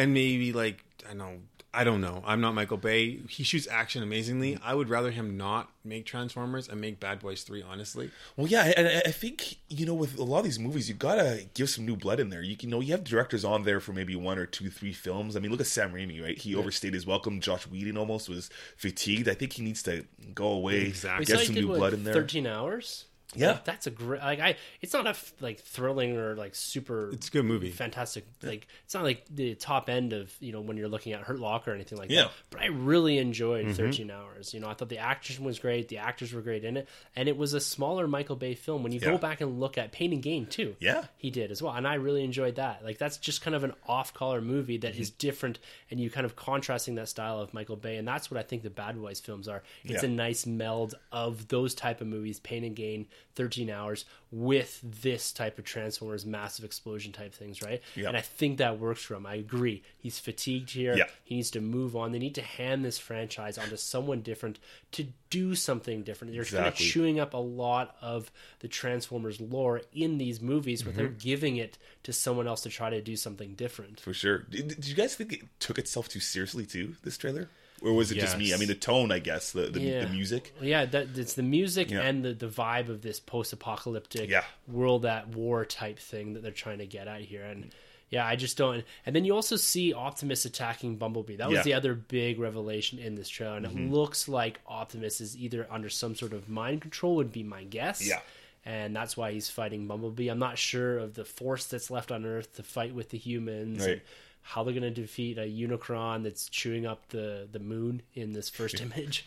[0.00, 1.38] And maybe like I know
[1.72, 2.20] I don't know.
[2.26, 3.20] I'm not Michael Bay.
[3.28, 4.58] He shoots action amazingly.
[4.60, 8.10] I would rather him not make Transformers and make Bad Boys 3, honestly.
[8.36, 10.96] Well, yeah, and I- I think you know with a lot of these movies, you
[10.96, 12.42] gotta give some new blood in there.
[12.42, 14.92] You, can- you know, you have directors on there for maybe one or two, three
[14.92, 15.36] films.
[15.36, 16.36] I mean, look at Sam Raimi, right?
[16.36, 17.40] He overstayed his welcome.
[17.40, 19.28] Joss Whedon almost was fatigued.
[19.28, 21.24] I think he needs to go away, Exactly.
[21.26, 22.14] get some new what, blood in there.
[22.14, 23.04] Thirteen hours.
[23.34, 23.52] Yeah.
[23.52, 24.20] Like, that's a great.
[24.22, 27.10] Like I, it's not a f- like thrilling or like super.
[27.12, 27.70] It's a good movie.
[27.70, 28.24] fantastic.
[28.42, 31.38] Like it's not like the top end of you know when you're looking at Hurt
[31.38, 32.22] Locker or anything like Yeah.
[32.24, 32.32] that.
[32.50, 33.74] But I really enjoyed mm-hmm.
[33.74, 34.52] 13 Hours.
[34.52, 35.88] You know, I thought the action was great.
[35.88, 38.82] The actors were great in it, and it was a smaller Michael Bay film.
[38.82, 39.10] When you Yeah.
[39.12, 41.04] go back and look at Pain and Gain too, Yeah.
[41.16, 42.84] he did as well, and I really enjoyed that.
[42.84, 45.18] Like that's just kind of an off-color movie that is mm-hmm.
[45.18, 45.58] different,
[45.90, 48.62] and you kind of contrasting that style of Michael Bay, and that's what I think
[48.62, 49.62] the Bad Boys films are.
[49.84, 50.08] It's Yeah.
[50.08, 53.06] a nice meld of those type of movies, Pain and Gain,
[53.36, 57.80] 13 hours with this type of Transformers massive explosion type things, right?
[57.96, 58.08] Yeah.
[58.08, 59.26] And I think that works for him.
[59.26, 59.82] I agree.
[59.98, 60.96] He's fatigued here.
[60.96, 61.04] Yeah.
[61.24, 62.12] He needs to move on.
[62.12, 64.58] They need to hand this franchise onto someone different
[64.92, 66.34] to do something different.
[66.34, 70.86] They're kind of chewing up a lot of the Transformers lore in these movies Mm-hmm.
[70.96, 74.00] without giving it to someone else to try to do something different.
[74.00, 74.38] For sure.
[74.50, 76.94] Did, did you guys think it took itself too seriously too?
[77.02, 77.48] This trailer,
[77.82, 78.52] or was it just me?
[78.52, 80.04] I mean, the tone, I guess, the the, Yeah.
[80.04, 80.54] the music.
[80.60, 82.00] Yeah, that it's the music Yeah.
[82.02, 84.44] and the, the vibe of this post-apocalyptic Yeah.
[84.68, 87.44] world at war type thing that they're trying to get at here.
[87.44, 87.70] And
[88.10, 88.84] yeah, I just don't.
[89.06, 91.36] And then you also see Optimus attacking Bumblebee.
[91.36, 91.62] That was Yeah.
[91.62, 93.56] the other big revelation in this trailer.
[93.56, 93.86] And Mm-hmm.
[93.86, 97.64] it looks like Optimus is either under some sort of mind control, would be my
[97.64, 98.06] guess.
[98.06, 98.20] Yeah.
[98.64, 100.28] And that's why he's fighting Bumblebee.
[100.28, 103.80] I'm not sure of the force that's left on Earth to fight with the humans.
[103.80, 103.90] Right.
[103.92, 104.00] and
[104.42, 108.48] How they're going to defeat a Unicron that's chewing up the, the moon in this
[108.48, 109.26] first image.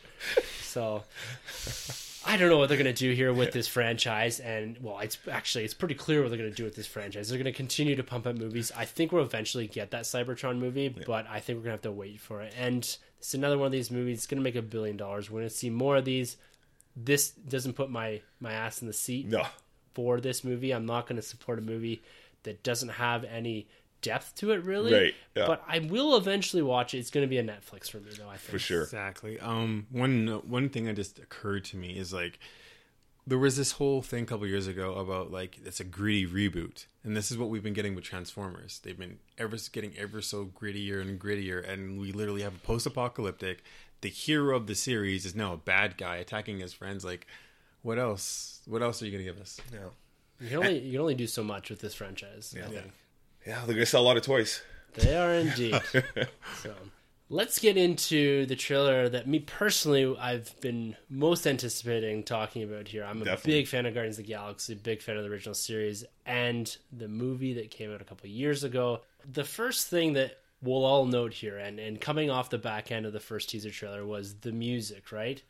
[0.62, 1.04] So
[2.26, 5.18] I don't know what they're going to do here with this franchise, and well, it's
[5.30, 7.30] actually it's pretty clear what they're going to do with this franchise.
[7.30, 8.72] They're going to continue to pump out movies.
[8.76, 11.82] I think we'll eventually get that Cybertron movie, but I think we're going to have
[11.82, 12.54] to wait for it.
[12.58, 12.80] And
[13.20, 14.20] it's another one of these movies.
[14.20, 15.30] It's going to make a billion dollars.
[15.30, 16.38] We're going to see more of these.
[16.96, 19.46] This doesn't put my my ass in the seat No,
[19.94, 20.72] for this movie.
[20.72, 22.04] I'm not going to support a movie
[22.44, 23.68] that doesn't have any
[24.04, 24.94] depth to it, really.
[24.94, 25.48] Right, yeah.
[25.48, 27.00] But I will eventually watch it.
[27.00, 28.28] It's going to be a Netflix for me, though.
[28.30, 28.84] I think for sure.
[28.84, 29.40] Exactly.
[29.40, 32.38] Um, one one thing that just occurred to me is like
[33.26, 36.86] there was this whole thing a couple years ago about like it's a gritty reboot,
[37.04, 38.82] and this is what we've been getting with Transformers.
[38.84, 43.64] They've been ever getting ever so grittier and grittier, and we literally have a post-apocalyptic.
[44.02, 47.06] The hero of the series is now a bad guy attacking his friends.
[47.06, 47.26] Like,
[47.82, 48.62] what else?
[48.66, 49.62] What else are you gonna give us?
[49.72, 49.80] Yeah,
[50.42, 52.54] You can only you can only do so much with this franchise.
[52.58, 52.82] I Yeah.
[53.46, 54.62] Yeah, they're gonna sell a lot of toys.
[54.96, 55.80] They are indeed.
[56.62, 56.74] so
[57.30, 63.04] let's get into the trailer that me personally I've been most anticipating talking about here.
[63.04, 63.52] I'm a Definitely.
[63.54, 67.08] big fan of Guardians of the Galaxy, big fan of the original series, and the
[67.08, 69.02] movie that came out a couple of years ago.
[69.32, 73.06] The first thing that we'll all note here, and, and coming off the back end
[73.06, 75.42] of the first teaser trailer, was the music, right?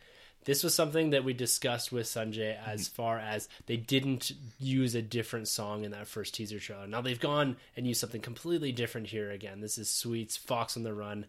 [0.45, 2.95] This was something that we discussed with Sanjay as mm-hmm.
[2.95, 6.87] far as they didn't use a different song in that first teaser trailer.
[6.87, 9.61] Now they've gone and used something completely different here again.
[9.61, 11.25] This is Sweet's Fox on the Run.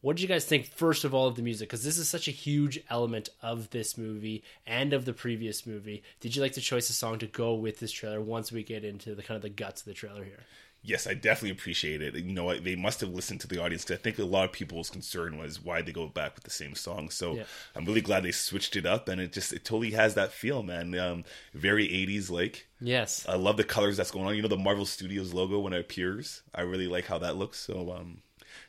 [0.00, 1.68] What did you guys think, first of all, of the music?
[1.68, 6.02] Because this is such a huge element of this movie and of the previous movie.
[6.20, 8.84] Did you like the choice of song to go with this trailer once we get
[8.84, 10.40] into the kind of the guts of the trailer here?
[10.86, 12.14] Yes, I definitely appreciate it.
[12.14, 14.52] You know, they must have listened to the audience because I think a lot of
[14.52, 17.08] people's concern was why they go back with the same song.
[17.08, 17.44] So Yeah.
[17.74, 20.62] I'm really glad they switched it up, and it just it totally has that feel,
[20.62, 20.94] man.
[20.98, 21.24] Um,
[21.54, 22.66] very 80s like.
[22.80, 23.24] Yes.
[23.26, 24.36] I love the colors that's going on.
[24.36, 26.42] You know, the Marvel Studios logo when it appears.
[26.54, 27.58] I really like how that looks.
[27.60, 28.18] So um,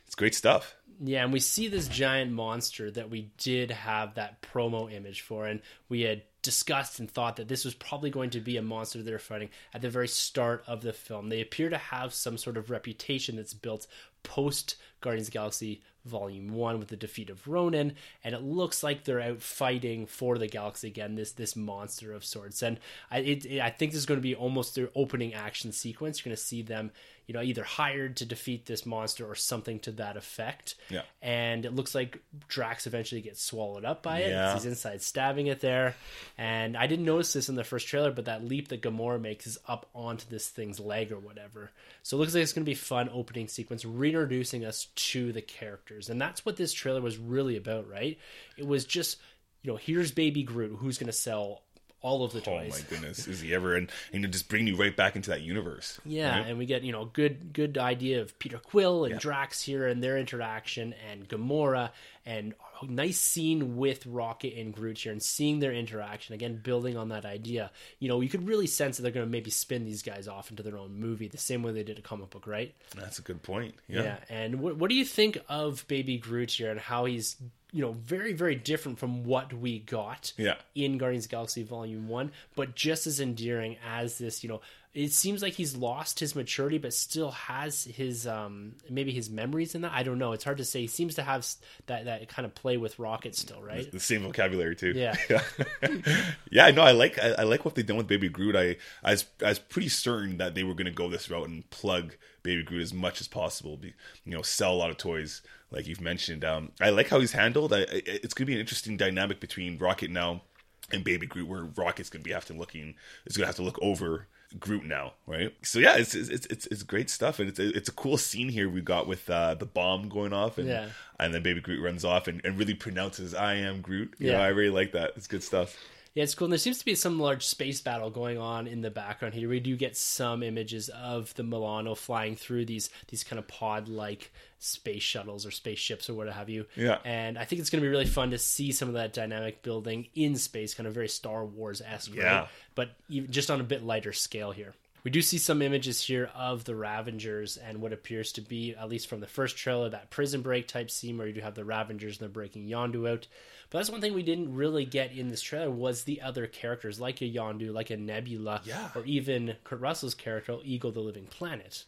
[0.06, 0.74] it's great stuff.
[1.02, 5.46] Yeah, and we see this giant monster that we did have that promo image for,
[5.46, 9.02] and we had discussed and thought that this was probably going to be a monster
[9.02, 11.28] they're fighting at the very start of the film.
[11.28, 13.86] They appear to have some sort of reputation that's built
[14.22, 17.94] post Guardians Galaxy Volume One with the defeat of Ronan,
[18.24, 21.16] and it looks like they're out fighting for the galaxy again.
[21.16, 22.78] This this monster of sorts, and
[23.10, 26.18] I it, it- I think this is going to be almost their opening action sequence.
[26.20, 26.92] You're going to see them,
[27.26, 30.76] you know, either hired to defeat this monster or something to that effect.
[30.88, 31.02] Yeah.
[31.20, 34.30] And it looks like Drax eventually gets swallowed up by it.
[34.30, 34.54] Yeah.
[34.54, 35.96] He's inside stabbing it there.
[36.38, 39.46] And I didn't notice this in the first trailer, but that leap that Gamora makes
[39.46, 41.72] is up onto this thing's leg or whatever.
[42.04, 45.42] So it looks like it's going to be fun opening sequence, reintroducing us to the
[45.42, 46.08] characters.
[46.08, 48.18] And that's what this trailer was really about, right?
[48.56, 49.18] It was just,
[49.62, 51.62] you know, here's Baby Groot, who's going to sell
[52.06, 52.72] all of the toys.
[52.72, 53.74] Oh my goodness, is he ever?
[53.74, 56.00] And and to just bring you right back into that universe.
[56.04, 56.46] Yeah, right?
[56.46, 60.02] and we get you know good good idea of Peter Quill and Drax here and
[60.02, 61.90] their interaction, and Gamora,
[62.24, 66.96] and a nice scene with Rocket and Groot here, and seeing their interaction again, building
[66.96, 67.72] on that idea.
[67.98, 70.50] You know, you could really sense that they're going to maybe spin these guys off
[70.50, 72.72] into their own movie, the same way they did a comic book, right?
[72.94, 73.74] That's a good point.
[73.88, 74.02] Yeah.
[74.02, 74.18] Yeah.
[74.28, 77.36] And what what do you think of Baby Groot here and how he's
[77.76, 80.54] you know very very different from what we got Yeah.
[80.74, 84.42] in Guardians of the Galaxy Volume One, but just as endearing as this.
[84.42, 84.60] You know,
[84.94, 89.74] it seems like he's lost his maturity, but still has his um maybe his memories
[89.74, 89.92] in that.
[89.92, 90.32] I don't know.
[90.32, 90.80] It's hard to say.
[90.80, 91.46] He seems to have
[91.86, 93.92] that that kind of play with Rocket still, right?
[93.92, 94.92] The same vocabulary too.
[94.96, 95.14] Yeah.
[95.30, 95.42] yeah.
[96.50, 98.56] yeah, no, I like I, I like what they've done with Baby Groot.
[98.56, 101.48] I I was, I was pretty certain that they were going to go this route
[101.48, 103.76] and plug Baby Groot as much as possible.
[103.76, 103.92] Be,
[104.24, 105.42] you know, sell a lot of toys,
[105.76, 106.44] like you've mentioned.
[106.44, 107.72] Um, I like how he's handled.
[107.72, 110.42] I, it's going to be an interesting dynamic between Rocket now
[110.90, 112.94] and Baby Groot, where Rocket's going to be have to looking
[113.26, 114.26] is going to have to look over
[114.58, 115.52] Groot now, right?
[115.62, 118.48] So yeah, it's it's it's, it's great stuff, and it's a, it's a cool scene
[118.48, 120.88] here we got with uh, the bomb going off, and Yeah.
[121.20, 124.38] and then Baby Groot runs off and, and really pronounces "I am Groot." You know,
[124.38, 124.44] Yeah.
[124.44, 125.12] I really like that.
[125.16, 125.76] It's good stuff.
[126.14, 126.46] Yeah, it's cool.
[126.46, 129.50] And there seems to be some large space battle going on in the background here.
[129.50, 133.88] We do get some images of the Milano flying through these these kind of pod
[133.88, 136.66] like space shuttles or spaceships or what have you.
[136.76, 136.98] Yeah.
[137.04, 139.62] And I think it's going to be really fun to see some of that dynamic
[139.62, 142.14] building in space, kind of very Star Wars esque.
[142.14, 142.40] Yeah.
[142.40, 142.48] Right?
[142.74, 144.74] But even, just on a bit lighter scale here.
[145.04, 148.88] We do see some images here of the Ravengers and what appears to be, at
[148.88, 151.62] least from the first trailer, that prison break type scene where you do have the
[151.64, 153.28] Ravengers and they're breaking Yondu out.
[153.70, 156.98] But that's one thing we didn't really get in this trailer was the other characters,
[156.98, 158.88] like a Yondu, like a Nebula, Yeah.
[158.96, 161.84] or even Kurt Russell's character, Ego the Living Planet.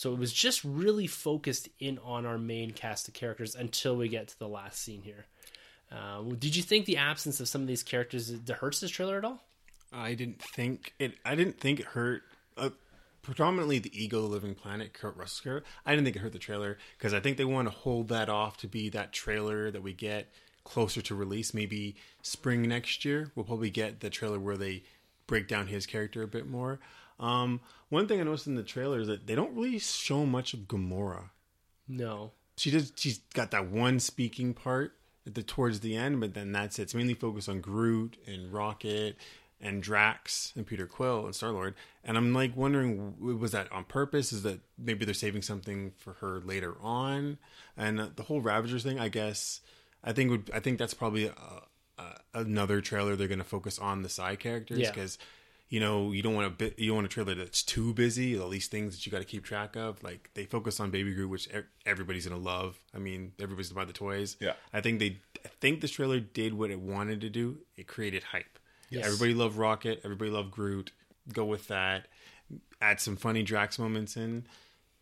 [0.00, 4.08] So it was just really focused in on our main cast of characters until we
[4.08, 5.26] get to the last scene here.
[5.92, 9.26] Uh, did you think the absence of some of these characters hurts this trailer at
[9.26, 9.42] all?
[9.92, 11.18] I didn't think it.
[11.22, 12.22] I didn't think it hurt.
[12.56, 12.70] Uh,
[13.20, 15.68] predominantly the ego, living planet, Kurt Russell's character.
[15.84, 18.30] I didn't think it hurt the trailer because I think they want to hold that
[18.30, 20.32] off to be that trailer that we get
[20.64, 21.52] closer to release.
[21.52, 24.82] Maybe spring next year, we'll probably get the trailer where they
[25.26, 26.80] break down his character a bit more.
[27.20, 27.60] Um,
[27.90, 30.60] one thing I noticed in the trailer is that they don't really show much of
[30.60, 31.30] Gamora.
[31.86, 32.32] No.
[32.56, 32.92] She does.
[32.96, 34.94] She's got that one speaking part
[35.26, 36.82] at the towards the end, but then that's it.
[36.82, 39.16] It's mainly focused on Groot and Rocket
[39.60, 41.74] and Drax and Peter Quill and Star Lord.
[42.02, 44.32] And I'm like wondering, was that on purpose?
[44.32, 47.38] Is that maybe they're saving something for her later on?
[47.76, 49.60] And uh, the whole Ravagers thing, I guess,
[50.02, 51.60] I think would I think that's probably uh
[51.98, 54.92] uh another trailer they're going to focus on the side characters Yeah.
[55.70, 55.72] Because.
[55.72, 56.78] You know, you don't want a bit.
[56.78, 58.38] You don't want a trailer that's too busy.
[58.38, 60.02] All these things that you got to keep track of.
[60.02, 62.78] Like they focus on Baby Groot, which e- everybody's gonna love.
[62.94, 64.36] I mean, everybody's gonna buy the toys.
[64.40, 64.54] Yeah.
[64.72, 65.18] I think they.
[65.44, 67.58] I think this trailer did what it wanted to do.
[67.76, 68.58] It created hype.
[68.90, 69.06] Yes.
[69.06, 70.00] Everybody loved Rocket.
[70.04, 70.92] Everybody loved Groot.
[71.32, 72.08] Go with that.
[72.82, 74.46] Add some funny Drax moments in,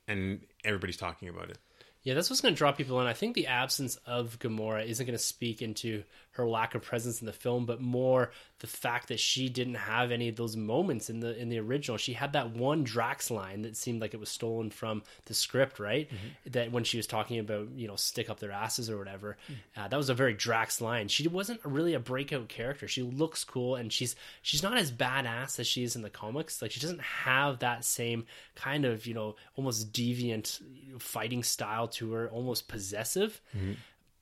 [0.06, 1.58] and everybody's talking about it.
[2.02, 3.06] Yeah, that's what's going to draw people in.
[3.06, 6.04] I think the absence of Gamora isn't going to speak into
[6.38, 8.30] her lack of presence in the film, but more
[8.60, 11.98] the fact that she didn't have any of those moments in the in the original.
[11.98, 15.80] She had that one Drax line that seemed like it was stolen from the script,
[15.80, 16.08] right?
[16.08, 16.50] Mm-hmm.
[16.52, 19.80] That when she was talking about you know stick up their asses or whatever, mm-hmm.
[19.80, 21.08] uh, that was a very Drax line.
[21.08, 22.86] She wasn't really a breakout character.
[22.86, 26.62] She looks cool and she's she's not as badass as she is in the comics.
[26.62, 30.60] Like she doesn't have that same kind of you know almost deviant
[31.00, 33.40] fighting style to her, almost possessive.
[33.56, 33.72] Mm-hmm.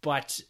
[0.01, 0.41] But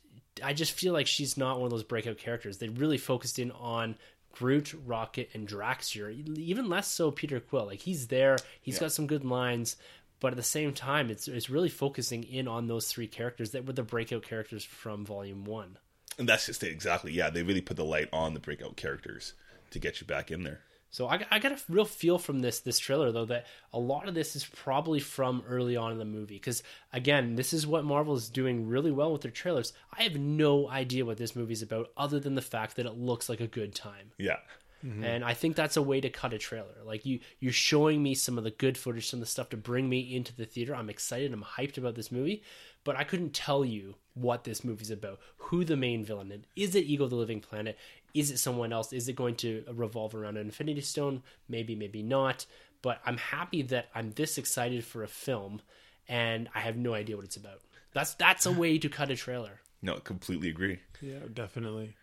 [0.42, 2.58] I just feel like she's not one of those breakout characters.
[2.58, 3.96] They really focused in on
[4.32, 6.10] Groot, Rocket, and Drax here.
[6.10, 7.66] Even less so Peter Quill.
[7.66, 8.80] Like he's there, He's Yeah.
[8.80, 9.76] got some good lines,
[10.20, 13.64] but at the same time, it's it's really focusing in on those three characters that
[13.66, 15.78] were the breakout characters from Volume One.
[16.18, 17.12] And that's just it, exactly.
[17.12, 19.34] Yeah, they really put the light on the breakout characters
[19.70, 20.60] to get you back in there.
[20.90, 24.08] So I, I got a real feel from this this trailer though that a lot
[24.08, 26.62] of this is probably from early on in the movie because
[26.92, 29.72] again this is what Marvel is doing really well with their trailers.
[29.96, 33.28] I have no idea what this movie's about other than the fact that it looks
[33.28, 34.12] like a good time.
[34.18, 34.36] Yeah.
[34.84, 35.04] Mm-hmm.
[35.04, 36.74] And I think that's a way to cut a trailer.
[36.84, 39.56] Like you, you're showing me some of the good footage, some of the stuff to
[39.56, 40.74] bring me into the theater.
[40.74, 41.32] I'm excited.
[41.32, 42.42] I'm hyped about this movie,
[42.86, 45.18] but I couldn't tell you what this movie's about.
[45.36, 46.44] Who the main villain is?
[46.56, 47.76] Is it Ego the Living Planet?
[48.14, 48.94] Is it someone else?
[48.94, 51.22] Is it going to revolve around an Infinity Stone?
[51.48, 52.46] Maybe, maybe not.
[52.80, 55.60] But I'm happy that I'm this excited for a film,
[56.08, 57.60] and I have no idea what it's about.
[57.92, 59.60] That's that's a way to cut a trailer.
[59.82, 60.78] No, completely agree.
[61.02, 61.96] Yeah, definitely.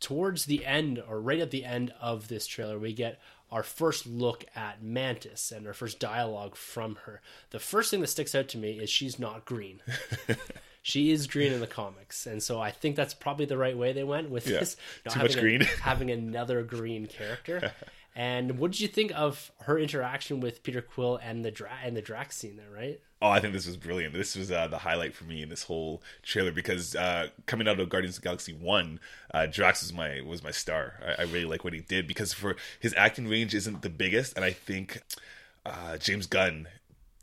[0.00, 3.20] towards the end or right at the end of this trailer we get
[3.50, 7.20] our first look at mantis and our first dialogue from her
[7.50, 9.80] the first thing that sticks out to me is she's not green
[10.82, 13.92] she is green in the comics and so i think that's probably the right way
[13.92, 14.60] they went with Yeah.
[14.60, 15.60] this not Too much a- green.
[15.82, 17.72] having another green character
[18.14, 21.96] and what did you think of her interaction with peter quill and the dra- and
[21.96, 24.14] the drax scene there right Oh, I think this was brilliant.
[24.14, 27.80] This was uh, the highlight for me in this whole trailer because uh, coming out
[27.80, 29.00] of Guardians of Galaxy One,
[29.34, 30.94] uh, Drax was my was my star.
[31.04, 34.36] I, I really like what he did because for his acting range isn't the biggest,
[34.36, 35.02] and I think
[35.66, 36.68] uh, James Gunn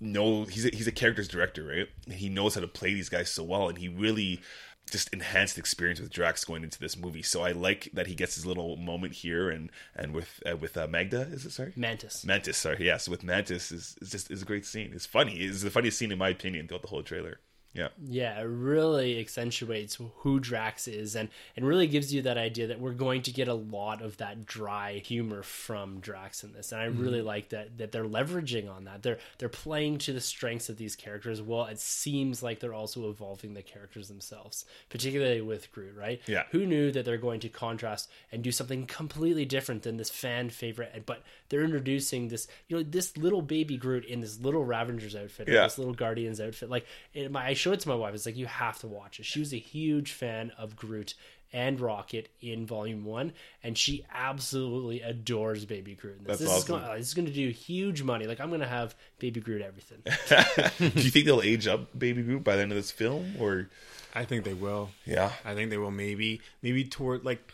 [0.02, 1.88] know he's a, he's a characters director, right?
[2.14, 4.42] He knows how to play these guys so well, and he really
[4.90, 7.22] just enhanced experience with Drax going into this movie.
[7.22, 10.78] So I like that he gets his little moment here, and and with uh, with
[10.78, 11.74] uh, Magda, is it sorry?
[11.76, 12.98] mantis Mantis, sorry, yeah.
[12.98, 14.92] So with Mantis is, is just is a great scene.
[14.94, 15.36] It's funny.
[15.38, 17.40] It's the funniest scene in my opinion throughout the whole trailer.
[17.76, 22.68] Yeah, Yeah, it really accentuates who Drax is and, and really gives you that idea
[22.68, 26.72] that we're going to get a lot of that dry humor from Drax in this.
[26.72, 27.28] And I really mm-hmm.
[27.28, 29.04] like that that they're leveraging on that.
[29.04, 31.42] They're they're playing to the strengths of these characters.
[31.42, 36.22] Well, it seems like they're also evolving the characters themselves, particularly with Groot, right?
[36.28, 36.44] Yeah.
[36.52, 40.50] Who knew that they're going to contrast and do something completely different than this fan
[40.50, 45.16] favorite, but they're introducing this, you know, this little baby Groot in this little Ravengers
[45.16, 45.64] outfit, Yeah.
[45.64, 46.70] this little Guardians outfit.
[46.70, 48.14] Like, it, my, I showed it to my wife.
[48.14, 49.26] It's like you have to watch it.
[49.26, 51.16] She was a huge fan of Groot
[51.52, 56.20] and Rocket in Volume One, and she absolutely adores Baby Groot.
[56.20, 56.86] in This, That's this is awesome.
[56.86, 58.28] going, this is going to do huge money.
[58.28, 60.04] Like I'm going to have Baby Groot everything.
[60.78, 63.68] Do you think they'll age up Baby Groot by the end of this film, or
[64.14, 64.92] I think they will.
[65.04, 65.32] yeah?
[65.44, 67.52] I think they will maybe maybe toward like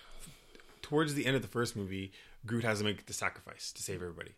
[0.81, 2.11] towards the end of the first movie,
[2.45, 4.31] Groot has to make the sacrifice to save everybody.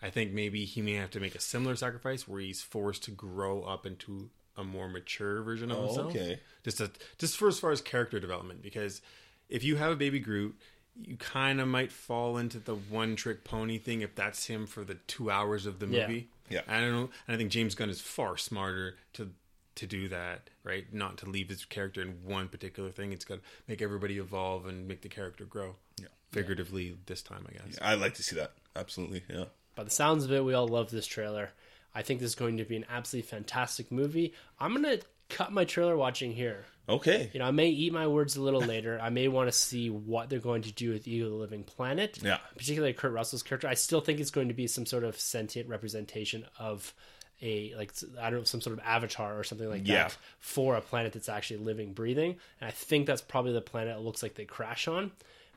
[0.00, 3.10] I think maybe he may have to make a similar sacrifice where he's forced to
[3.10, 6.06] grow up into a more mature version of Oh, himself.
[6.08, 6.40] okay.
[6.64, 9.00] Just a, just for as far as character development, because
[9.48, 10.56] if you have a baby Groot,
[11.00, 14.82] you kind of might fall into the one trick pony thing if that's him for
[14.82, 16.28] the two hours of the movie.
[16.48, 16.62] Yeah.
[16.66, 17.10] I don't know.
[17.26, 19.30] And I think James Gunn is far smarter to
[19.74, 20.86] to do that, right?
[20.94, 23.12] Not to leave his character in one particular thing.
[23.12, 25.74] It's got to make everybody evolve and make the character grow.
[26.00, 26.06] Yeah.
[26.32, 27.78] Figuratively this time, I guess.
[27.82, 28.52] I'd like to see that.
[28.74, 29.44] Absolutely, yeah.
[29.74, 31.50] By the sounds of it, we all love this trailer.
[31.96, 34.34] I think this is going to be an absolutely fantastic movie.
[34.60, 36.66] I'm going to cut my trailer watching here.
[36.88, 37.30] Okay.
[37.32, 39.00] You know, I may eat my words a little later.
[39.02, 42.18] I may want to see what they're going to do with Ego the Living Planet.
[42.22, 42.38] Yeah.
[42.56, 43.66] Particularly Kurt Russell's character.
[43.66, 46.94] I still think it's going to be some sort of sentient representation of
[47.42, 50.04] a like I don't know some sort of avatar or something like Yeah.
[50.04, 52.36] that for a planet that's actually living, breathing.
[52.60, 55.10] And I think that's probably the planet it looks like they crash on,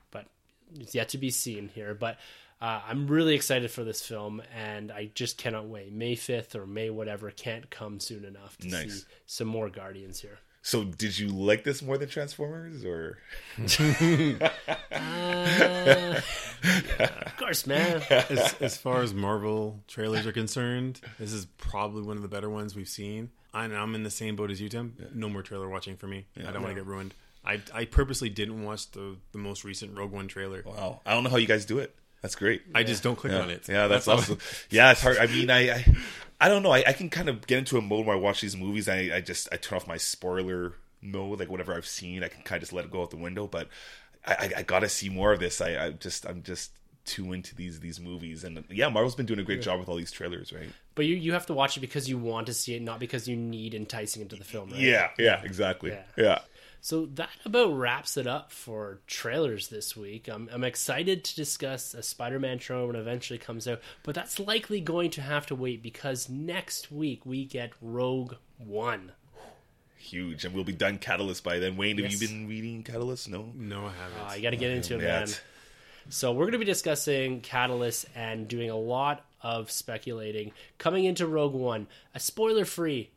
[0.10, 0.26] but
[0.80, 1.94] it's yet to be seen here.
[1.94, 2.18] But
[2.62, 5.92] uh, I'm really excited for this film, and I just cannot wait.
[5.94, 9.02] May 5th or May whatever can't come soon enough to Nice.
[9.02, 10.40] see some more Guardians here.
[10.62, 13.18] So, did you like this more than Transformers, or
[17.00, 18.02] Of course, man.
[18.10, 22.50] as, as far as Marvel trailers are concerned, this is probably one of the better
[22.50, 23.30] ones we've seen.
[23.54, 24.96] And I'm in the same boat as you, Tim.
[25.14, 26.26] No more trailer watching for me.
[26.38, 27.14] I don't want to get ruined.
[27.44, 30.62] I, I purposely didn't watch the, the most recent Rogue One trailer.
[30.66, 31.00] wow?
[31.06, 31.96] I don't know how you guys do it.
[32.22, 32.64] That's great.
[32.76, 33.42] I just don't click yeah.
[33.42, 33.68] on it.
[33.70, 34.18] Yeah, that's, all.
[34.18, 34.40] awesome.
[34.70, 35.18] yeah, it's hard.
[35.18, 35.96] I mean, I, I,
[36.42, 36.72] I don't know.
[36.72, 38.90] I, I can kind of get into a mode where I watch these movies.
[38.90, 42.44] I, I just I turn off my spoiler mode, like whatever I've seen, I can
[42.44, 43.48] kind of just let it go out the window.
[43.48, 43.70] But
[44.26, 45.62] I, I, I gotta see more of this.
[45.62, 46.72] I, I just I'm just
[47.06, 49.96] too into these these movies, and yeah, Marvel's been doing a great job with all
[49.96, 50.70] these trailers, right?
[50.96, 53.28] But you, you have to watch it because you want to see it, not because
[53.28, 54.80] you need enticing into the film, right?
[54.80, 55.92] Yeah, yeah, exactly.
[55.92, 56.04] Yeah.
[56.18, 56.40] Yeah.
[56.82, 60.28] So that about wraps it up for trailers this week.
[60.30, 64.40] I'm, I'm excited to discuss a Spider-Man trailer when it eventually comes out, but that's
[64.40, 69.12] likely going to have to wait because next week we get Rogue One.
[69.98, 71.76] Huge, and we'll be done Catalyst by then.
[71.76, 72.22] Wayne, have Yes.
[72.22, 73.28] you been reading Catalyst?
[73.30, 73.52] No.
[73.54, 74.32] No, I haven't.
[74.32, 75.24] Uh, you got to get into it, man.
[75.24, 75.42] it's-
[76.08, 81.28] So we're going to be discussing Catalyst and doing a lot of speculating coming into
[81.28, 83.12] Rogue One, a spoiler-free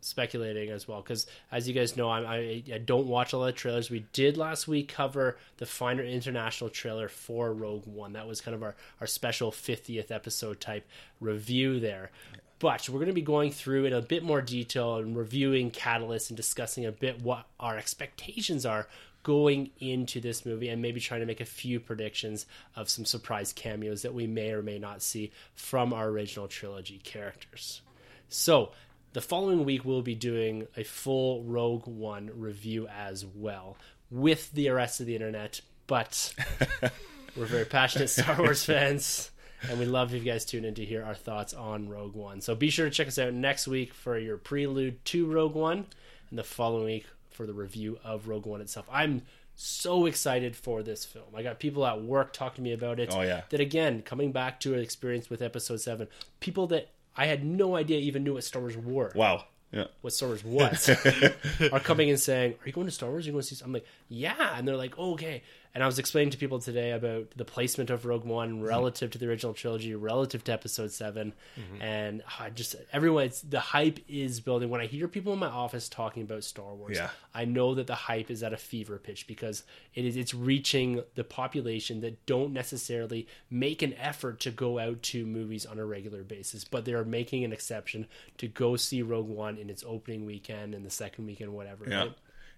[0.00, 1.02] speculating as well.
[1.02, 3.90] Because as you guys know, I'm, I I don't watch a lot of trailers.
[3.90, 8.12] We did last week cover the Finder International trailer for Rogue One.
[8.14, 10.86] That was kind of our our special 50th episode type
[11.20, 12.10] review there.
[12.58, 16.28] But we're going to be going through in a bit more detail and reviewing Catalyst
[16.28, 18.86] and discussing a bit what our expectations are
[19.22, 22.46] going into this movie and maybe trying to make a few predictions
[22.76, 26.98] of some surprise cameos that we may or may not see from our original trilogy
[27.02, 27.82] characters.
[28.28, 28.72] So,
[29.12, 33.76] the following week we'll be doing a full Rogue One review as well
[34.10, 36.34] with the rest of the internet, but
[37.36, 39.30] we're very passionate Star Wars fans,
[39.68, 42.40] and we love if you guys tune in to hear our thoughts on Rogue One.
[42.40, 45.86] So be sure to check us out next week for your prelude to Rogue One,
[46.30, 48.86] and the following week for the review of Rogue One itself.
[48.90, 49.22] I'm
[49.56, 51.26] so excited for this film.
[51.34, 53.10] I got people at work talking to me about it.
[53.12, 53.42] Oh, yeah.
[53.50, 56.08] That again, coming back to an experience with Episode Seven,
[56.40, 56.88] people that
[57.20, 59.44] I had no idea even knew what Star Wars were Wow.
[59.72, 59.84] Yeah.
[60.00, 60.88] what Star Wars was
[61.72, 63.24] are coming and saying, "Are you going to Star Wars?
[63.24, 65.42] Are you going to see?" I'm like, "Yeah," and they're like, oh, "Okay."
[65.72, 69.18] And I was explaining to people today about the placement of Rogue One relative to
[69.18, 71.32] the original trilogy, relative to Episode 7
[71.80, 74.68] and ah, I just everyone, it's, the hype is building.
[74.68, 77.10] When I hear people in my office talking about Star Wars, Yeah.
[77.32, 79.62] I know that the hype is at a fever pitch because
[79.94, 85.02] it is it's reaching the population that don't necessarily make an effort to go out
[85.02, 88.08] to movies on a regular basis, but they are making an exception
[88.38, 91.84] to go see Rogue One in its opening weekend and the second weekend, whatever.
[91.88, 91.98] Yeah.
[91.98, 92.12] right?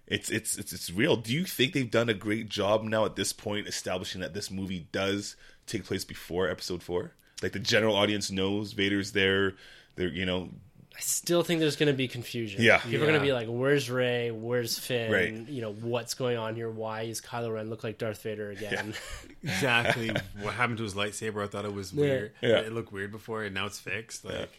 [0.07, 1.15] It's, it's it's it's real.
[1.15, 4.51] Do you think they've done a great job now at this point establishing that this
[4.51, 5.35] movie does
[5.65, 7.11] take place before episode 4?
[7.41, 9.53] Like the general audience knows Vader's there.
[9.95, 10.49] They're, you know,
[10.95, 12.61] I still think there's going to be confusion.
[12.61, 12.77] Yeah.
[12.77, 14.29] people are going to be like, "Where's Rey?
[14.29, 15.11] Where's Finn?
[15.11, 15.33] Right.
[15.49, 16.69] You know what's going on here?
[16.69, 18.93] Why is Kylo Ren look like Darth Vader again?"
[19.43, 21.43] exactly what happened to his lightsaber.
[21.43, 22.33] I thought it was weird.
[22.41, 22.59] Yeah.
[22.59, 24.23] It looked weird before, and now it's fixed.
[24.23, 24.49] Like,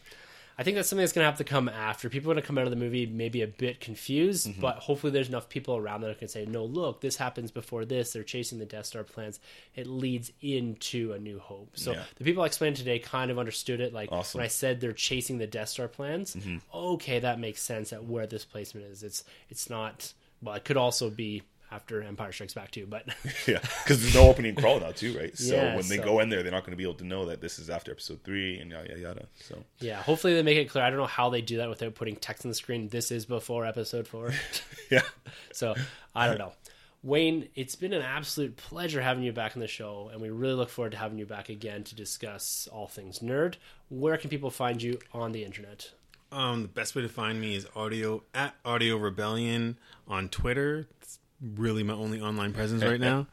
[0.56, 2.08] I think that's something that's going to have to come after.
[2.08, 4.60] People are going to come out of the movie maybe a bit confused, Mm-hmm.
[4.60, 8.12] but hopefully there's enough people around that can say, no, look, this happens before this.
[8.12, 9.40] They're chasing the Death Star plans.
[9.74, 11.70] It leads into A New Hope.
[11.76, 12.02] So Yeah.
[12.16, 13.92] the people I explained today kind of understood it.
[13.92, 14.38] Like Awesome.
[14.38, 16.58] when I said they're chasing the Death Star plans, Mm-hmm.
[16.72, 19.02] okay, that makes sense at where this placement is.
[19.02, 20.12] It's it's not.
[20.42, 22.86] Well, it could also be after Empire Strikes Back too.
[22.86, 23.06] But
[23.46, 25.36] yeah, because there's no opening crawl now too, right?
[25.36, 27.04] So Yeah, when they so- go in there, they're not going to be able to
[27.04, 29.26] know that this is after episode three and yada yada yada.
[29.40, 30.84] So yeah, hopefully they make it clear.
[30.84, 32.88] I don't know how they do that without putting text on the screen.
[32.88, 34.32] This is before episode four.
[34.90, 35.02] yeah,
[35.52, 35.74] So
[36.14, 36.52] I don't know.
[37.02, 40.54] Wayne, it's been an absolute pleasure having you back on the show, and we really
[40.54, 43.56] look forward to having you back again to discuss all things nerd.
[43.90, 45.90] Where can people find you on the internet?
[46.32, 50.88] Um, the best way to find me is audio at Audio Rebellion on Twitter.
[51.02, 53.26] It's really my only online presence right now.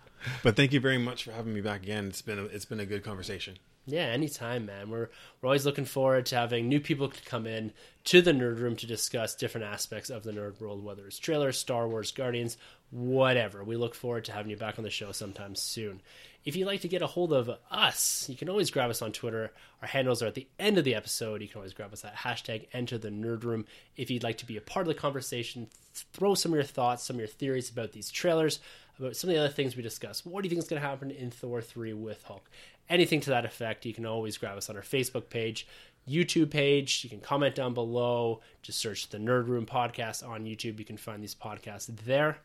[0.43, 2.07] But thank you very much for having me back again.
[2.07, 3.57] It's been a, it's been a good conversation.
[3.87, 4.91] Yeah, anytime, man.
[4.91, 5.09] We're
[5.41, 7.73] we're always looking forward to having new people to come in
[8.05, 11.57] to the nerd room to discuss different aspects of the nerd world, whether it's trailers,
[11.57, 12.57] Star Wars, Guardians,
[12.91, 13.63] whatever.
[13.63, 16.01] We look forward to having you back on the show sometime soon.
[16.43, 19.11] If you'd like to get a hold of us, you can always grab us on
[19.11, 19.51] Twitter.
[19.81, 21.41] Our handles are at the end of the episode.
[21.41, 23.65] You can always grab us at hashtag enter the nerd room.
[23.95, 27.03] If you'd like to be a part of the conversation, throw some of your thoughts,
[27.03, 28.59] some of your theories about these trailers,
[28.97, 30.25] about some of the other things we discussed.
[30.25, 32.49] What do you think is going to happen in Thor 3 with Hulk?
[32.89, 35.67] Anything to that effect, you can always grab us on our Facebook page,
[36.09, 37.03] YouTube page.
[37.03, 38.41] You can comment down below.
[38.63, 40.79] Just search the Nerd Room podcast on YouTube.
[40.79, 42.39] You can find these podcasts there.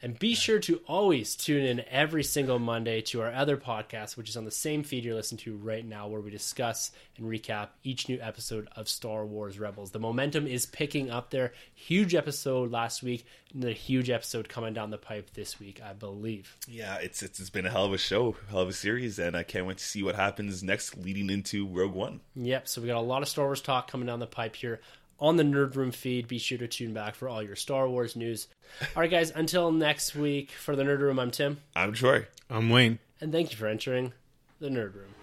[0.00, 4.28] And be sure to always tune in every single Monday to our other podcast, which
[4.28, 7.70] is on the same feed you're listening to right now, where we discuss and recap
[7.82, 9.90] each new episode of Star Wars Rebels.
[9.90, 11.52] The momentum is picking up there.
[11.74, 15.94] Huge episode last week, and a huge episode coming down the pipe this week, I
[15.94, 16.56] believe.
[16.68, 19.36] yeah, it's, it's it's been a hell of a show, hell of a series, and
[19.36, 22.20] I can't wait to see what happens next, leading into Rogue One.
[22.36, 24.80] Yep, so we got a lot of Star Wars talk coming down the pipe here
[25.18, 26.28] on the Nerd Room feed.
[26.28, 28.48] Be sure to tune back for all your Star Wars news.
[28.96, 32.26] All right, guys, until next week for the Nerd Room, I'm Tim, I'm Troy.
[32.50, 32.98] I'm Wayne.
[33.20, 34.12] and thank you for entering
[34.60, 35.14] the Nerd Room.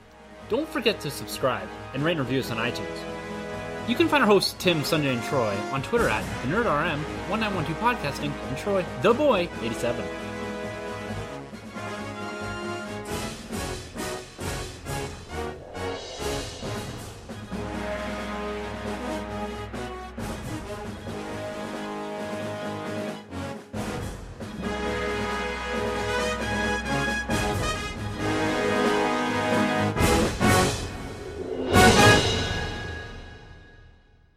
[0.50, 3.00] Don't forget to subscribe and rate and review us on iTunes.
[3.88, 7.78] You can find our hosts Tim, Sunday, and Troy on Twitter at the NerdRM, 1912
[7.80, 10.04] Podcasting, and Troy, the Boy, 87.